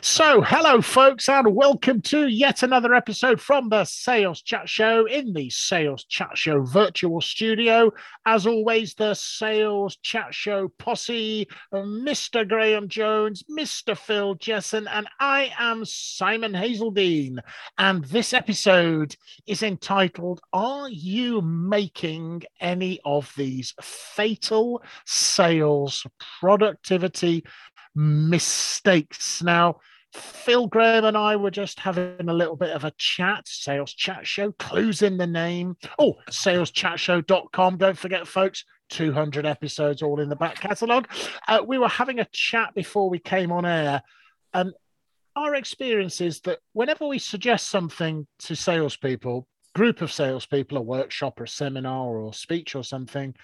So, 0.00 0.42
hello, 0.42 0.80
folks, 0.80 1.28
and 1.28 1.56
welcome 1.56 2.02
to 2.02 2.28
yet 2.28 2.62
another 2.62 2.94
episode 2.94 3.40
from 3.40 3.68
the 3.68 3.84
Sales 3.84 4.40
Chat 4.40 4.68
Show 4.68 5.06
in 5.06 5.32
the 5.32 5.50
Sales 5.50 6.04
Chat 6.04 6.38
Show 6.38 6.62
virtual 6.62 7.20
studio. 7.20 7.92
As 8.24 8.46
always, 8.46 8.94
the 8.94 9.14
Sales 9.14 9.96
Chat 9.96 10.32
Show 10.32 10.68
posse, 10.78 11.48
Mr. 11.74 12.48
Graham 12.48 12.86
Jones, 12.86 13.42
Mr. 13.50 13.98
Phil 13.98 14.36
Jesson, 14.36 14.86
and 14.86 15.08
I 15.18 15.52
am 15.58 15.84
Simon 15.84 16.52
Hazeldine. 16.52 17.40
And 17.76 18.04
this 18.04 18.32
episode 18.32 19.16
is 19.48 19.64
entitled 19.64 20.42
Are 20.52 20.88
You 20.90 21.42
Making 21.42 22.44
Any 22.60 23.00
of 23.04 23.32
These 23.36 23.74
Fatal 23.82 24.80
Sales 25.06 26.06
Productivity 26.38 27.42
mistakes. 27.94 29.42
Now, 29.42 29.80
Phil 30.12 30.66
Graham 30.66 31.04
and 31.04 31.16
I 31.16 31.36
were 31.36 31.50
just 31.50 31.80
having 31.80 32.28
a 32.28 32.34
little 32.34 32.56
bit 32.56 32.70
of 32.70 32.84
a 32.84 32.92
chat, 32.98 33.48
sales 33.48 33.94
chat 33.94 34.26
show, 34.26 34.52
clues 34.52 35.02
in 35.02 35.16
the 35.16 35.26
name. 35.26 35.76
Oh, 35.98 36.16
saleschatshow.com. 36.30 37.78
Don't 37.78 37.98
forget, 37.98 38.28
folks, 38.28 38.64
200 38.90 39.46
episodes 39.46 40.02
all 40.02 40.20
in 40.20 40.28
the 40.28 40.36
back 40.36 40.56
catalogue. 40.56 41.08
Uh, 41.48 41.62
we 41.66 41.78
were 41.78 41.88
having 41.88 42.18
a 42.18 42.28
chat 42.32 42.74
before 42.74 43.08
we 43.08 43.18
came 43.18 43.50
on 43.50 43.64
air, 43.64 44.02
and 44.52 44.72
our 45.34 45.54
experience 45.54 46.20
is 46.20 46.40
that 46.40 46.58
whenever 46.74 47.06
we 47.06 47.18
suggest 47.18 47.68
something 47.68 48.26
to 48.40 48.54
salespeople, 48.54 49.48
group 49.74 50.02
of 50.02 50.12
salespeople, 50.12 50.76
a 50.76 50.82
workshop 50.82 51.40
or 51.40 51.44
a 51.44 51.48
seminar 51.48 52.18
or 52.18 52.34
speech 52.34 52.74
or 52.74 52.84
something, 52.84 53.34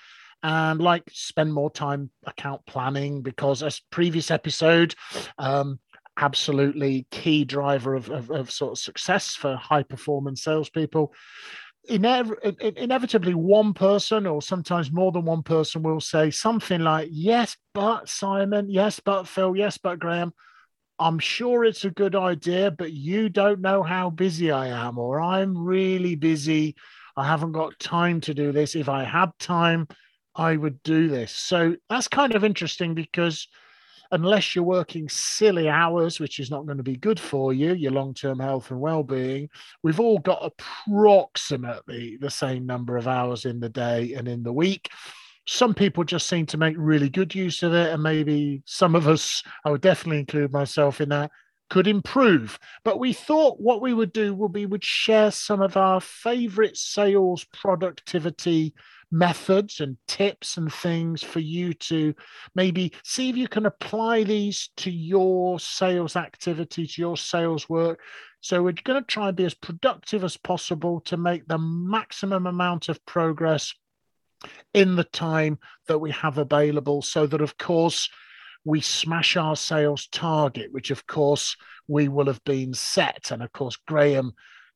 and 0.43 0.81
like 0.81 1.03
spend 1.13 1.53
more 1.53 1.71
time 1.71 2.11
account 2.27 2.65
planning 2.67 3.23
because 3.23 3.63
as 3.63 3.81
previous 3.91 4.31
episode 4.31 4.95
um, 5.39 5.79
absolutely 6.17 7.07
key 7.11 7.45
driver 7.45 7.95
of, 7.95 8.11
of, 8.11 8.31
of, 8.31 8.51
sort 8.51 8.73
of 8.73 8.79
success 8.79 9.35
for 9.35 9.57
high 9.57 9.83
performance 9.83 10.43
salespeople. 10.43 11.13
Inev- 11.89 12.77
inevitably 12.77 13.35
one 13.35 13.73
person 13.73 14.27
or 14.27 14.43
sometimes 14.43 14.93
more 14.93 15.11
than 15.11 15.25
one 15.25 15.43
person 15.43 15.83
will 15.83 16.01
say 16.01 16.31
something 16.31 16.83
like 16.83 17.09
yes 17.11 17.57
but 17.73 18.11
simon 18.11 18.69
yes 18.69 19.01
but 19.01 19.27
phil 19.27 19.57
yes 19.57 19.79
but 19.79 19.99
graham 19.99 20.35
i'm 20.99 21.19
sure 21.19 21.65
it's 21.65 21.87
a 21.87 21.91
good 21.91 22.15
idea 22.15 22.71
but 22.71 22.93
you 22.93 23.31
don't 23.31 23.63
know 23.63 23.83
how 23.83 24.11
busy 24.11 24.51
i 24.51 24.67
am 24.67 24.99
or 24.99 25.19
i'm 25.21 25.57
really 25.57 26.15
busy. 26.15 26.75
I 27.17 27.27
haven't 27.27 27.53
got 27.53 27.79
time 27.81 28.21
to 28.23 28.35
do 28.35 28.53
this. 28.53 28.77
If 28.77 28.89
i 28.89 29.03
had 29.03 29.31
time 29.39 29.89
I 30.39 30.57
would 30.57 30.83
do 30.85 31.09
this. 31.09 31.33
So 31.33 31.77
that's 31.91 32.09
kind 32.09 32.35
of 32.35 32.45
interesting 32.45 32.95
because 32.95 33.49
unless 34.13 34.55
you're 34.55 34.65
working 34.65 35.09
silly 35.09 35.69
hours, 35.69 36.21
which 36.21 36.39
is 36.39 36.51
not 36.51 36.65
going 36.65 36.79
to 36.79 36.85
be 36.85 36.97
good 36.97 37.19
for 37.19 37.53
you, 37.53 37.75
your 37.75 37.93
long 37.93 38.15
term 38.15 38.39
health 38.39 38.71
and 38.71 38.81
well 38.81 39.03
being, 39.03 39.51
we've 39.83 40.01
all 40.01 40.19
got 40.19 40.41
approximately 40.43 42.17
the 42.21 42.31
same 42.31 42.65
number 42.65 42.97
of 42.97 43.09
hours 43.09 43.45
in 43.45 43.59
the 43.61 43.69
day 43.69 44.15
and 44.15 44.29
in 44.29 44.45
the 44.45 44.53
week. 44.53 44.89
Some 45.47 45.75
people 45.75 46.05
just 46.05 46.29
seem 46.29 46.47
to 46.47 46.59
make 46.59 46.77
really 46.79 47.09
good 47.09 47.35
use 47.35 47.63
of 47.63 47.73
it, 47.75 47.93
and 47.93 48.03
maybe 48.03 48.63
some 48.67 48.95
of 48.95 49.09
us, 49.09 49.43
I 49.65 49.71
would 49.71 49.81
definitely 49.81 50.21
include 50.21 50.53
myself 50.53 51.01
in 51.01 51.09
that, 51.09 51.31
could 51.71 51.87
improve. 51.87 52.59
But 52.85 52.99
we 52.99 53.13
thought 53.13 53.61
what 53.61 53.81
we 53.81 53.95
would 53.95 54.13
do 54.13 54.35
would 54.35 54.53
be 54.53 54.67
would 54.67 54.85
share 54.85 55.31
some 55.31 55.63
of 55.63 55.77
our 55.77 56.01
favorite 56.01 56.77
sales 56.77 57.45
productivity 57.53 58.75
methods 59.11 59.81
and 59.81 59.97
tips 60.07 60.57
and 60.57 60.73
things 60.73 61.23
for 61.23 61.41
you 61.41 61.73
to 61.73 62.15
maybe 62.55 62.93
see 63.05 63.31
if 63.31 63.37
you 63.37 63.49
can 63.49 63.67
apply 63.67 64.25
these 64.25 64.71
to 64.77 64.91
your 64.91 65.59
sales 65.59 66.17
activity, 66.17 66.87
to 66.87 67.01
your 67.01 67.17
sales 67.17 67.69
work. 67.69 68.01
So 68.41 68.63
we're 68.63 68.73
going 68.73 69.03
to 69.03 69.07
try 69.07 69.29
and 69.29 69.37
be 69.37 69.45
as 69.45 69.55
productive 69.55 70.25
as 70.25 70.37
possible 70.37 71.01
to 71.03 71.17
make 71.17 71.47
the 71.47 71.59
maximum 71.59 72.47
amount 72.47 72.89
of 72.89 73.05
progress 73.07 73.75
in 74.75 74.97
the 74.97 75.05
time 75.05 75.59
that 75.87 75.99
we 75.99 76.11
have 76.13 76.39
available 76.39 77.03
so 77.03 77.27
that 77.27 77.41
of 77.41 77.59
course 77.59 78.09
we 78.65 78.81
smash 78.81 79.37
our 79.37 79.57
sales 79.57 80.07
target 80.09 80.73
which 80.73 80.91
of 80.91 81.07
course 81.07 81.57
we 81.89 82.09
will 82.09 82.27
have 82.27 82.43
been 82.45 82.75
set 82.75 83.31
and 83.33 83.43
of 83.43 83.53
course 83.53 83.77
graham 83.87 84.33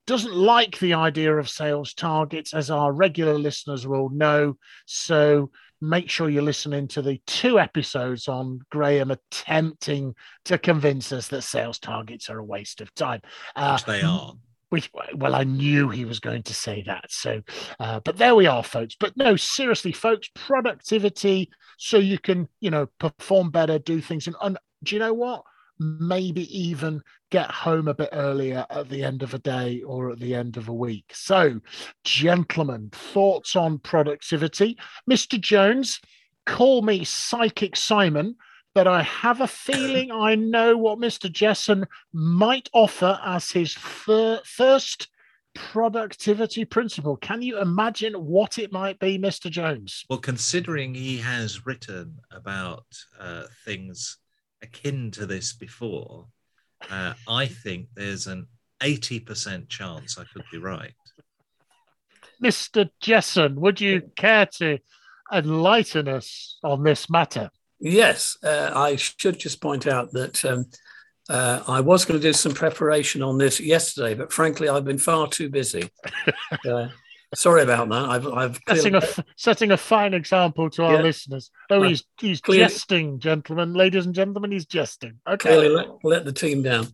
doesn't 0.06 0.34
like 0.34 0.78
the 0.78 0.94
idea 0.94 1.34
of 1.36 1.48
sales 1.48 1.94
targets, 1.94 2.54
as 2.54 2.70
our 2.70 2.92
regular 2.92 3.38
listeners 3.38 3.86
will 3.86 4.10
know. 4.10 4.56
So 4.86 5.50
make 5.80 6.08
sure 6.08 6.30
you're 6.30 6.42
listening 6.42 6.88
to 6.88 7.02
the 7.02 7.20
two 7.26 7.58
episodes 7.58 8.28
on 8.28 8.60
Graham 8.70 9.10
attempting 9.10 10.14
to 10.44 10.58
convince 10.58 11.12
us 11.12 11.28
that 11.28 11.42
sales 11.42 11.78
targets 11.78 12.30
are 12.30 12.38
a 12.38 12.44
waste 12.44 12.80
of 12.80 12.94
time. 12.94 13.20
Uh, 13.56 13.72
Which 13.72 13.84
they 13.86 14.02
are. 14.02 14.34
Which, 14.68 14.90
well, 15.14 15.34
I 15.34 15.44
knew 15.44 15.90
he 15.90 16.06
was 16.06 16.18
going 16.18 16.44
to 16.44 16.54
say 16.54 16.82
that. 16.86 17.10
So, 17.10 17.42
uh, 17.78 18.00
but 18.00 18.16
there 18.16 18.34
we 18.34 18.46
are, 18.46 18.62
folks. 18.62 18.96
But 18.98 19.16
no, 19.16 19.36
seriously, 19.36 19.92
folks, 19.92 20.30
productivity 20.34 21.50
so 21.76 21.98
you 21.98 22.18
can, 22.18 22.48
you 22.60 22.70
know, 22.70 22.86
perform 22.98 23.50
better, 23.50 23.78
do 23.78 24.00
things. 24.00 24.28
And, 24.28 24.36
and 24.40 24.56
do 24.82 24.94
you 24.94 25.00
know 25.00 25.12
what? 25.12 25.42
Maybe 25.82 26.46
even 26.56 27.02
get 27.30 27.50
home 27.50 27.88
a 27.88 27.94
bit 27.94 28.10
earlier 28.12 28.66
at 28.70 28.88
the 28.88 29.02
end 29.02 29.22
of 29.22 29.34
a 29.34 29.38
day 29.38 29.82
or 29.82 30.10
at 30.10 30.20
the 30.20 30.34
end 30.34 30.56
of 30.56 30.68
a 30.68 30.74
week. 30.74 31.10
So, 31.12 31.60
gentlemen, 32.04 32.90
thoughts 32.92 33.56
on 33.56 33.78
productivity? 33.78 34.78
Mr. 35.10 35.40
Jones, 35.40 36.00
call 36.46 36.82
me 36.82 37.04
Psychic 37.04 37.76
Simon, 37.76 38.36
but 38.74 38.86
I 38.86 39.02
have 39.02 39.40
a 39.40 39.46
feeling 39.46 40.10
I 40.10 40.34
know 40.34 40.76
what 40.76 40.98
Mr. 40.98 41.30
Jesson 41.30 41.84
might 42.12 42.68
offer 42.72 43.18
as 43.24 43.50
his 43.50 43.74
fir- 43.74 44.40
first 44.44 45.08
productivity 45.54 46.64
principle. 46.64 47.16
Can 47.16 47.42
you 47.42 47.60
imagine 47.60 48.14
what 48.14 48.58
it 48.58 48.72
might 48.72 48.98
be, 48.98 49.18
Mr. 49.18 49.50
Jones? 49.50 50.04
Well, 50.08 50.18
considering 50.18 50.94
he 50.94 51.18
has 51.18 51.66
written 51.66 52.18
about 52.30 52.86
uh, 53.20 53.44
things 53.64 54.18
akin 54.62 55.10
to 55.12 55.26
this 55.26 55.52
before, 55.52 56.26
uh, 56.90 57.14
I 57.28 57.46
think 57.46 57.88
there's 57.94 58.26
an 58.26 58.46
80% 58.80 59.68
chance 59.68 60.18
I 60.18 60.24
could 60.24 60.44
be 60.50 60.58
right. 60.58 60.92
Mr. 62.42 62.90
Jesson, 63.00 63.54
would 63.56 63.80
you 63.80 64.10
care 64.16 64.46
to 64.46 64.78
enlighten 65.32 66.08
us 66.08 66.58
on 66.64 66.82
this 66.82 67.08
matter? 67.08 67.50
Yes, 67.78 68.36
uh, 68.42 68.70
I 68.74 68.96
should 68.96 69.38
just 69.38 69.60
point 69.60 69.86
out 69.86 70.12
that 70.12 70.44
um, 70.44 70.66
uh, 71.28 71.62
I 71.66 71.80
was 71.80 72.04
going 72.04 72.20
to 72.20 72.26
do 72.26 72.32
some 72.32 72.52
preparation 72.52 73.22
on 73.22 73.38
this 73.38 73.60
yesterday, 73.60 74.14
but 74.14 74.32
frankly, 74.32 74.68
I've 74.68 74.84
been 74.84 74.98
far 74.98 75.28
too 75.28 75.48
busy. 75.48 75.88
uh, 76.68 76.88
Sorry 77.34 77.62
about 77.62 77.88
that. 77.88 78.04
I've, 78.04 78.26
I've 78.26 78.60
setting 78.68 78.94
a 78.94 79.02
setting 79.36 79.70
a 79.70 79.76
fine 79.76 80.12
example 80.12 80.68
to 80.70 80.84
our 80.84 80.94
yeah. 80.96 81.02
listeners. 81.02 81.50
Oh, 81.70 81.82
he's 81.82 82.04
he's 82.20 82.40
clearly, 82.42 82.64
jesting, 82.64 83.18
gentlemen, 83.20 83.72
ladies 83.72 84.04
and 84.04 84.14
gentlemen. 84.14 84.52
He's 84.52 84.66
jesting. 84.66 85.18
Okay, 85.26 85.48
clearly 85.48 85.68
let, 85.70 85.88
let 86.04 86.24
the 86.26 86.32
team 86.32 86.62
down. 86.62 86.88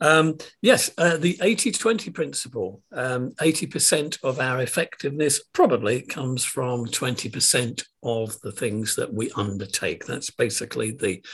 Um, 0.00 0.36
yes, 0.60 0.90
uh, 0.98 1.16
the 1.16 1.34
80-20 1.34 2.12
principle. 2.12 2.82
Um, 2.92 3.30
80% 3.40 4.18
of 4.24 4.40
our 4.40 4.60
effectiveness 4.60 5.40
probably 5.52 6.02
comes 6.02 6.44
from 6.44 6.86
20% 6.86 7.84
of 8.02 8.38
the 8.40 8.52
things 8.52 8.96
that 8.96 9.14
we 9.14 9.30
undertake. 9.36 10.04
That's 10.04 10.30
basically 10.30 10.90
the 10.90 11.24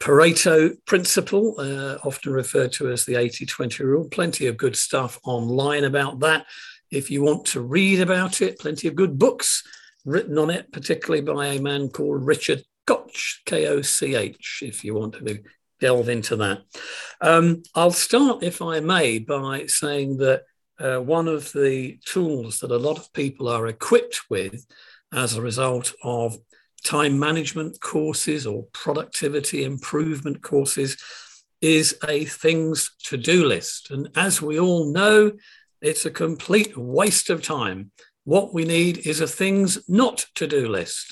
Pareto 0.00 0.76
principle, 0.86 1.54
uh, 1.58 1.96
often 2.06 2.32
referred 2.32 2.72
to 2.72 2.90
as 2.90 3.04
the 3.04 3.14
80-20 3.14 3.80
rule. 3.80 4.08
Plenty 4.10 4.46
of 4.46 4.58
good 4.58 4.76
stuff 4.76 5.18
online 5.24 5.84
about 5.84 6.20
that 6.20 6.46
if 6.94 7.10
you 7.10 7.22
want 7.22 7.44
to 7.46 7.60
read 7.60 8.00
about 8.00 8.40
it, 8.40 8.58
plenty 8.58 8.88
of 8.88 8.94
good 8.94 9.18
books 9.18 9.62
written 10.04 10.38
on 10.38 10.50
it, 10.50 10.72
particularly 10.72 11.22
by 11.22 11.46
a 11.46 11.60
man 11.60 11.88
called 11.88 12.26
Richard 12.26 12.62
Koch, 12.86 13.42
K 13.46 13.66
O 13.66 13.82
C 13.82 14.14
H, 14.14 14.62
if 14.62 14.84
you 14.84 14.94
want 14.94 15.14
to 15.14 15.42
delve 15.80 16.08
into 16.08 16.36
that. 16.36 16.62
Um, 17.20 17.62
I'll 17.74 17.90
start, 17.90 18.42
if 18.42 18.62
I 18.62 18.80
may, 18.80 19.18
by 19.18 19.66
saying 19.66 20.18
that 20.18 20.42
uh, 20.78 20.98
one 20.98 21.28
of 21.28 21.52
the 21.52 21.98
tools 22.04 22.60
that 22.60 22.70
a 22.70 22.78
lot 22.78 22.98
of 22.98 23.12
people 23.12 23.48
are 23.48 23.66
equipped 23.66 24.30
with 24.30 24.66
as 25.12 25.36
a 25.36 25.42
result 25.42 25.94
of 26.02 26.36
time 26.84 27.18
management 27.18 27.80
courses 27.80 28.46
or 28.46 28.66
productivity 28.72 29.64
improvement 29.64 30.42
courses 30.42 30.96
is 31.60 31.96
a 32.06 32.24
things 32.26 32.90
to 33.04 33.16
do 33.16 33.46
list. 33.46 33.90
And 33.90 34.10
as 34.16 34.42
we 34.42 34.58
all 34.58 34.92
know, 34.92 35.32
it's 35.84 36.06
a 36.06 36.10
complete 36.10 36.76
waste 36.76 37.28
of 37.30 37.42
time. 37.42 37.90
What 38.24 38.54
we 38.54 38.64
need 38.64 39.06
is 39.06 39.20
a 39.20 39.26
things 39.26 39.78
not 39.86 40.26
to 40.36 40.46
do 40.46 40.66
list. 40.68 41.06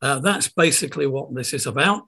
Uh, 0.00 0.20
that's 0.20 0.48
basically 0.48 1.06
what 1.06 1.34
this 1.34 1.52
is 1.52 1.66
about. 1.66 2.02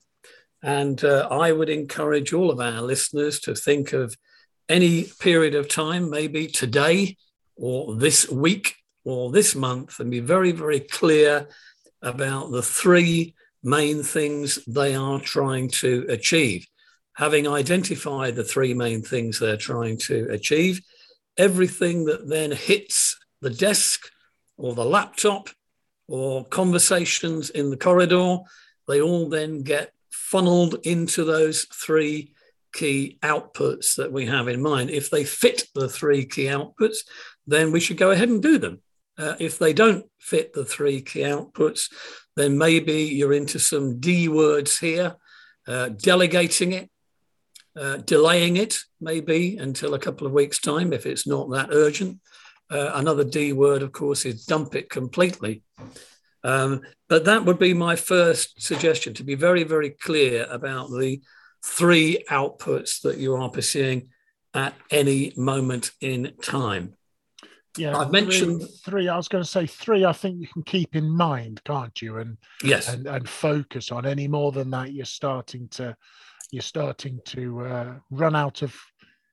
And 0.63 1.03
uh, 1.05 1.27
I 1.29 1.51
would 1.51 1.69
encourage 1.69 2.33
all 2.33 2.51
of 2.51 2.61
our 2.61 2.81
listeners 2.81 3.41
to 3.41 3.55
think 3.55 3.93
of 3.93 4.17
any 4.69 4.95
period 5.19 5.55
of 5.57 5.67
time, 5.69 6.09
maybe 6.09 6.47
today 6.47 7.17
or 7.57 7.97
this 7.97 8.31
week 8.31 8.77
or 9.05 9.33
this 9.33 9.55
month, 9.55 9.99
and 9.99 10.11
be 10.11 10.21
very, 10.21 10.53
very 10.53 10.81
clear 10.81 11.49
about 12.01 12.53
the 12.53 12.63
three 12.63 13.35
main 13.65 14.05
things 14.05 14.65
they 14.67 14.95
are 14.95 15.21
trying 15.21 15.69
to 15.69 16.07
achieve. 16.09 16.67
having 17.15 17.47
identified 17.47 18.35
the 18.35 18.45
three 18.45 18.75
main 18.75 19.03
things 19.03 19.39
they're 19.39 19.57
trying 19.57 19.99
to 19.99 20.27
achieve, 20.31 20.81
everything 21.39 22.05
that 22.07 22.29
then 22.29 22.53
hits 22.53 23.19
the 23.41 23.51
desk 23.51 24.11
or 24.57 24.75
the 24.75 24.85
laptop 24.85 25.49
or 26.09 26.45
conversations 26.45 27.51
in 27.51 27.71
the 27.71 27.77
corridor, 27.77 28.39
they 28.89 29.01
all 29.01 29.29
then 29.29 29.63
get 29.63 29.93
funneled 30.11 30.77
into 30.85 31.25
those 31.25 31.65
three 31.65 32.33
key 32.73 33.19
outputs 33.23 33.97
that 33.97 34.13
we 34.13 34.27
have 34.27 34.49
in 34.49 34.63
mind. 34.63 34.91
If 34.91 35.11
they 35.11 35.25
fit 35.25 35.65
the 35.75 35.89
three 35.89 36.25
key 36.25 36.47
outputs, 36.47 36.99
then 37.47 37.73
we 37.73 37.81
should 37.81 37.99
go 37.99 38.11
ahead 38.11 38.29
and 38.29 38.43
do 38.43 38.59
them. 38.59 38.81
Uh, 39.19 39.35
if 39.39 39.59
they 39.59 39.73
don't 39.73 40.07
fit 40.19 40.53
the 40.53 40.65
three 40.65 41.03
key 41.03 41.21
outputs, 41.21 41.93
then 42.35 42.57
maybe 42.57 43.05
you're 43.05 43.35
into 43.35 43.59
some 43.59 44.01
D 44.01 44.29
words 44.29 44.79
here, 44.79 45.17
uh, 45.69 45.91
delegating 45.91 46.73
it, 46.73 46.91
uh, 47.77 47.97
delaying 47.99 48.57
it 48.57 48.79
maybe 49.01 49.57
until 49.57 49.95
a 49.95 49.99
couple 49.99 50.27
of 50.27 50.33
weeks' 50.33 50.59
time 50.59 50.93
if 50.93 51.07
it's 51.07 51.27
not 51.27 51.51
that 51.51 51.71
urgent. 51.73 52.21
Uh, 52.71 52.93
another 52.95 53.25
D 53.25 53.53
word, 53.53 53.83
of 53.83 53.93
course, 53.93 54.25
is 54.25 54.47
dump 54.47 54.75
it 54.75 54.89
completely. 54.89 55.63
Um, 56.45 56.83
but 57.09 57.25
that 57.27 57.45
would 57.45 57.59
be 57.59 57.75
my 57.75 57.97
first 57.97 58.61
suggestion 58.61 59.15
to 59.15 59.25
be 59.25 59.35
very, 59.35 59.65
very 59.65 59.91
clear 59.91 60.47
about 60.51 60.91
the 60.91 61.21
three 61.65 62.25
outputs 62.31 63.03
that 63.03 63.19
you 63.19 63.37
are 63.37 63.51
pursuing 63.51 64.09
at 64.55 64.75
any 64.91 65.33
moment 65.37 65.93
in 66.01 66.33
time. 66.43 66.95
Yeah, 67.79 67.97
I've 67.97 68.11
mentioned 68.11 68.61
three, 68.61 68.77
three. 68.85 69.09
I 69.09 69.17
was 69.17 69.29
going 69.29 69.45
to 69.45 69.49
say 69.49 69.67
three. 69.67 70.05
I 70.05 70.13
think 70.13 70.41
you 70.41 70.47
can 70.47 70.63
keep 70.63 70.95
in 70.95 71.09
mind, 71.09 71.63
can't 71.65 72.03
you? 72.03 72.19
And 72.19 72.37
yes, 72.63 72.93
and, 72.93 73.07
and 73.07 73.27
focus 73.27 73.91
on 73.91 74.05
any 74.05 74.29
more 74.29 74.53
than 74.53 74.71
that. 74.71 74.93
You're 74.93 75.07
starting 75.07 75.69
to, 75.69 75.97
you're 76.53 76.63
starting 76.63 77.19
to 77.25 77.61
uh, 77.63 77.95
run 78.11 78.37
out 78.37 78.63
of 78.63 78.77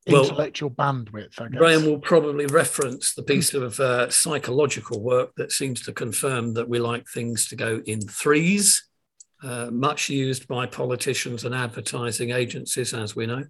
intellectual 0.07 0.73
well, 0.75 0.93
bandwidth. 0.93 1.39
I 1.39 1.49
guess. 1.49 1.59
Graham 1.59 1.85
will 1.85 1.99
probably 1.99 2.47
reference 2.47 3.13
the 3.13 3.21
piece 3.21 3.53
of 3.53 3.79
uh, 3.79 4.09
psychological 4.09 5.01
work 5.01 5.31
that 5.35 5.51
seems 5.51 5.81
to 5.83 5.93
confirm 5.93 6.53
that 6.55 6.67
we 6.67 6.79
like 6.79 7.05
things 7.07 7.47
to 7.49 7.55
go 7.55 7.81
in 7.85 8.01
threes 8.01 8.89
uh, 9.41 9.69
much 9.71 10.09
used 10.09 10.47
by 10.47 10.65
politicians 10.65 11.45
and 11.45 11.55
advertising 11.55 12.31
agencies, 12.31 12.93
as 12.93 13.15
we 13.15 13.25
know. 13.25 13.43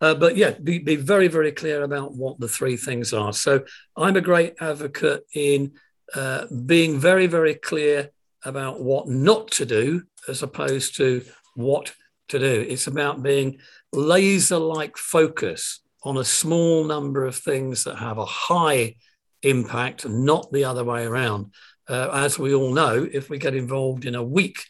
Uh, 0.00 0.14
but 0.14 0.36
yeah, 0.36 0.50
be, 0.62 0.78
be, 0.78 0.96
very, 0.96 1.28
very 1.28 1.52
clear 1.52 1.82
about 1.82 2.14
what 2.14 2.38
the 2.38 2.48
three 2.48 2.76
things 2.76 3.14
are. 3.14 3.32
So 3.32 3.64
I'm 3.96 4.16
a 4.16 4.20
great 4.20 4.54
advocate 4.60 5.22
in 5.34 5.72
uh, 6.14 6.46
being 6.66 6.98
very, 6.98 7.26
very 7.26 7.54
clear 7.54 8.10
about 8.44 8.82
what 8.82 9.08
not 9.08 9.50
to 9.52 9.64
do 9.64 10.02
as 10.28 10.42
opposed 10.42 10.96
to 10.96 11.22
what 11.54 11.92
to 12.30 12.38
do. 12.38 12.66
It's 12.68 12.86
about 12.86 13.22
being 13.22 13.58
laser 13.92 14.58
like 14.58 14.96
focus 14.96 15.80
on 16.02 16.16
a 16.16 16.24
small 16.24 16.84
number 16.84 17.24
of 17.24 17.36
things 17.36 17.84
that 17.84 17.96
have 17.96 18.18
a 18.18 18.24
high 18.24 18.96
impact, 19.42 20.08
not 20.08 20.50
the 20.52 20.64
other 20.64 20.84
way 20.84 21.04
around. 21.04 21.52
Uh, 21.88 22.08
as 22.12 22.38
we 22.38 22.54
all 22.54 22.72
know, 22.72 23.06
if 23.12 23.28
we 23.28 23.38
get 23.38 23.54
involved 23.54 24.06
in 24.06 24.14
a 24.14 24.22
week 24.22 24.64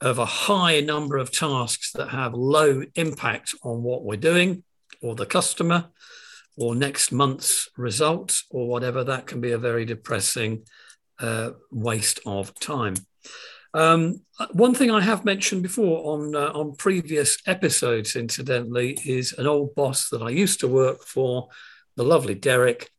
of 0.00 0.18
a 0.18 0.24
high 0.24 0.80
number 0.80 1.16
of 1.16 1.30
tasks 1.30 1.92
that 1.92 2.08
have 2.08 2.34
low 2.34 2.82
impact 2.94 3.54
on 3.62 3.82
what 3.82 4.04
we're 4.04 4.16
doing 4.16 4.64
or 5.02 5.14
the 5.14 5.26
customer 5.26 5.86
or 6.56 6.74
next 6.74 7.12
month's 7.12 7.68
results 7.76 8.44
or 8.50 8.68
whatever, 8.68 9.04
that 9.04 9.26
can 9.26 9.40
be 9.40 9.52
a 9.52 9.58
very 9.58 9.84
depressing 9.84 10.62
uh, 11.20 11.50
waste 11.70 12.20
of 12.26 12.54
time. 12.58 12.94
Um, 13.74 14.20
one 14.52 14.72
thing 14.72 14.92
I 14.92 15.00
have 15.00 15.24
mentioned 15.24 15.62
before 15.62 16.14
on 16.14 16.36
uh, 16.36 16.52
on 16.54 16.76
previous 16.76 17.36
episodes, 17.46 18.14
incidentally, 18.14 18.96
is 19.04 19.32
an 19.32 19.48
old 19.48 19.74
boss 19.74 20.08
that 20.10 20.22
I 20.22 20.30
used 20.30 20.60
to 20.60 20.68
work 20.68 21.02
for, 21.02 21.48
the 21.96 22.04
lovely 22.04 22.36
Derek, 22.36 22.90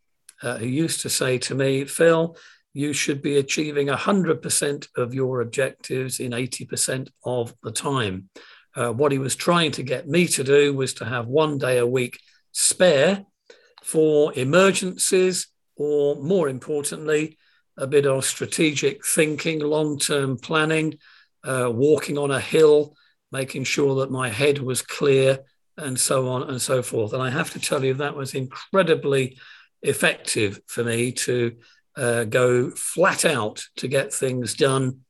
uh, 0.43 0.57
who 0.57 0.67
used 0.67 1.01
to 1.01 1.09
say 1.09 1.37
to 1.39 1.55
me, 1.55 1.85
"Phil, 1.85 2.35
you 2.73 2.91
should 2.91 3.21
be 3.21 3.37
achieving 3.37 3.87
100% 3.87 4.87
of 4.97 5.13
your 5.13 5.39
objectives 5.39 6.19
in 6.19 6.33
80% 6.33 7.09
of 7.23 7.55
the 7.63 7.71
time. 7.71 8.29
Uh, 8.75 8.91
what 8.91 9.13
he 9.13 9.17
was 9.17 9.37
trying 9.37 9.71
to 9.71 9.83
get 9.83 10.09
me 10.09 10.27
to 10.27 10.43
do 10.43 10.73
was 10.73 10.93
to 10.95 11.05
have 11.05 11.25
one 11.27 11.57
day 11.57 11.77
a 11.77 11.87
week 11.87 12.19
spare 12.51 13.25
for 13.81 14.33
emergencies, 14.33 15.47
or 15.77 16.17
more 16.17 16.49
importantly, 16.49 17.37
a 17.77 17.87
bit 17.87 18.05
of 18.05 18.25
strategic 18.25 19.05
thinking, 19.05 19.59
long 19.59 19.99
term 19.99 20.37
planning, 20.37 20.97
uh, 21.43 21.69
walking 21.73 22.17
on 22.17 22.31
a 22.31 22.39
hill, 22.39 22.95
making 23.31 23.63
sure 23.63 23.95
that 23.95 24.11
my 24.11 24.29
head 24.29 24.59
was 24.59 24.81
clear, 24.81 25.39
and 25.77 25.99
so 25.99 26.29
on 26.29 26.49
and 26.49 26.61
so 26.61 26.81
forth. 26.81 27.13
And 27.13 27.21
I 27.21 27.29
have 27.29 27.51
to 27.51 27.59
tell 27.59 27.83
you, 27.83 27.95
that 27.95 28.15
was 28.15 28.33
incredibly 28.33 29.37
effective 29.81 30.59
for 30.67 30.83
me 30.83 31.11
to 31.11 31.55
uh, 31.97 32.23
go 32.25 32.71
flat 32.71 33.25
out 33.25 33.63
to 33.77 33.87
get 33.87 34.13
things 34.13 34.53
done 34.53 35.01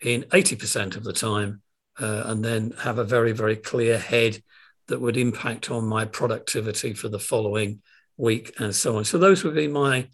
in 0.00 0.22
80% 0.24 0.96
of 0.96 1.04
the 1.04 1.12
time 1.12 1.62
uh, 2.00 2.24
and 2.26 2.44
then 2.44 2.72
have 2.78 2.98
a 2.98 3.04
very, 3.04 3.32
very 3.32 3.56
clear 3.56 3.98
head 3.98 4.42
that 4.88 5.00
would 5.00 5.16
impact 5.16 5.70
on 5.70 5.86
my 5.86 6.04
productivity 6.04 6.92
for 6.92 7.08
the 7.08 7.18
following 7.18 7.80
week 8.16 8.54
and 8.58 8.74
so 8.74 8.96
on. 8.96 9.04
So 9.04 9.18
those 9.18 9.44
would 9.44 9.54
be 9.54 9.68
my 9.68 10.08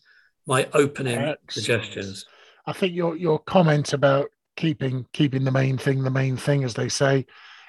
my 0.48 0.66
opening 0.72 1.18
Excellent. 1.18 1.50
suggestions. 1.50 2.26
I 2.66 2.72
think 2.72 2.94
your 2.94 3.16
your 3.16 3.38
comment 3.38 3.92
about 3.92 4.30
keeping 4.56 5.06
keeping 5.12 5.44
the 5.44 5.52
main 5.52 5.78
thing 5.78 6.02
the 6.02 6.10
main 6.10 6.36
thing, 6.36 6.64
as 6.64 6.74
they 6.74 6.88
say, 6.88 7.26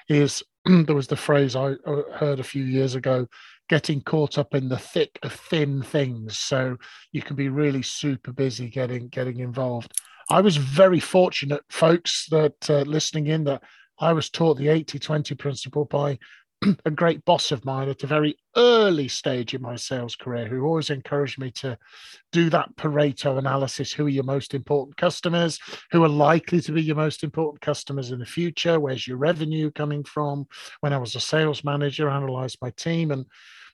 is 0.08 0.42
there 0.64 0.96
was 0.96 1.06
the 1.06 1.16
phrase 1.16 1.54
I 1.54 1.74
heard 2.14 2.40
a 2.40 2.44
few 2.44 2.64
years 2.64 2.94
ago 2.96 3.28
getting 3.70 4.00
caught 4.00 4.36
up 4.36 4.52
in 4.52 4.68
the 4.68 4.76
thick 4.76 5.16
of 5.22 5.32
thin 5.32 5.80
things 5.80 6.36
so 6.36 6.76
you 7.12 7.22
can 7.22 7.36
be 7.36 7.48
really 7.48 7.82
super 7.82 8.32
busy 8.32 8.68
getting 8.68 9.06
getting 9.06 9.38
involved 9.38 9.92
i 10.28 10.40
was 10.40 10.56
very 10.56 10.98
fortunate 10.98 11.62
folks 11.70 12.26
that 12.32 12.68
uh, 12.68 12.80
listening 12.80 13.28
in 13.28 13.44
that 13.44 13.62
i 14.00 14.12
was 14.12 14.28
taught 14.28 14.58
the 14.58 14.66
80-20 14.66 15.38
principle 15.38 15.84
by 15.84 16.18
a 16.84 16.90
great 16.90 17.24
boss 17.24 17.52
of 17.52 17.64
mine 17.64 17.88
at 17.88 18.02
a 18.02 18.06
very 18.06 18.36
early 18.56 19.08
stage 19.08 19.54
in 19.54 19.62
my 19.62 19.76
sales 19.76 20.14
career 20.14 20.46
who 20.46 20.64
always 20.64 20.90
encouraged 20.90 21.38
me 21.38 21.50
to 21.50 21.78
do 22.32 22.50
that 22.50 22.74
Pareto 22.76 23.38
analysis. 23.38 23.92
Who 23.92 24.06
are 24.06 24.10
your 24.10 24.24
most 24.24 24.52
important 24.52 24.96
customers? 24.96 25.58
Who 25.92 26.04
are 26.04 26.08
likely 26.08 26.60
to 26.62 26.72
be 26.72 26.82
your 26.82 26.96
most 26.96 27.24
important 27.24 27.62
customers 27.62 28.10
in 28.10 28.18
the 28.18 28.26
future? 28.26 28.78
Where's 28.78 29.06
your 29.06 29.16
revenue 29.16 29.70
coming 29.70 30.04
from? 30.04 30.46
When 30.80 30.92
I 30.92 30.98
was 30.98 31.14
a 31.14 31.20
sales 31.20 31.64
manager, 31.64 32.10
I 32.10 32.16
analyzed 32.16 32.58
my 32.60 32.70
team 32.70 33.10
and 33.10 33.24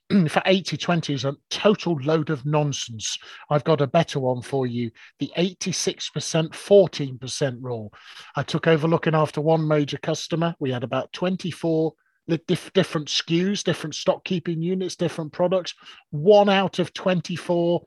for 0.31 0.43
80 0.47 0.77
20 0.77 1.15
is 1.15 1.25
a 1.25 1.35
total 1.51 1.99
load 2.05 2.31
of 2.31 2.47
nonsense. 2.47 3.19
I've 3.51 3.65
got 3.65 3.81
a 3.81 3.89
better 3.89 4.21
one 4.21 4.43
for 4.43 4.65
you 4.69 4.93
the 5.19 5.33
86% 5.37 6.51
14% 6.51 7.57
rule. 7.61 7.93
I 8.37 8.45
took 8.45 8.69
over 8.69 8.87
looking 8.87 9.17
after 9.17 9.41
one 9.41 9.67
major 9.67 9.99
customer. 9.99 10.55
We 10.61 10.71
had 10.71 10.85
about 10.85 11.13
24 11.13 11.93
different 12.29 13.09
SKUs, 13.09 13.63
different 13.63 13.95
stock 13.95 14.25
keeping 14.25 14.61
units, 14.63 14.97
different 14.97 15.33
products. 15.33 15.75
One 16.11 16.49
out 16.49 16.79
of 16.79 16.93
24 16.93 17.83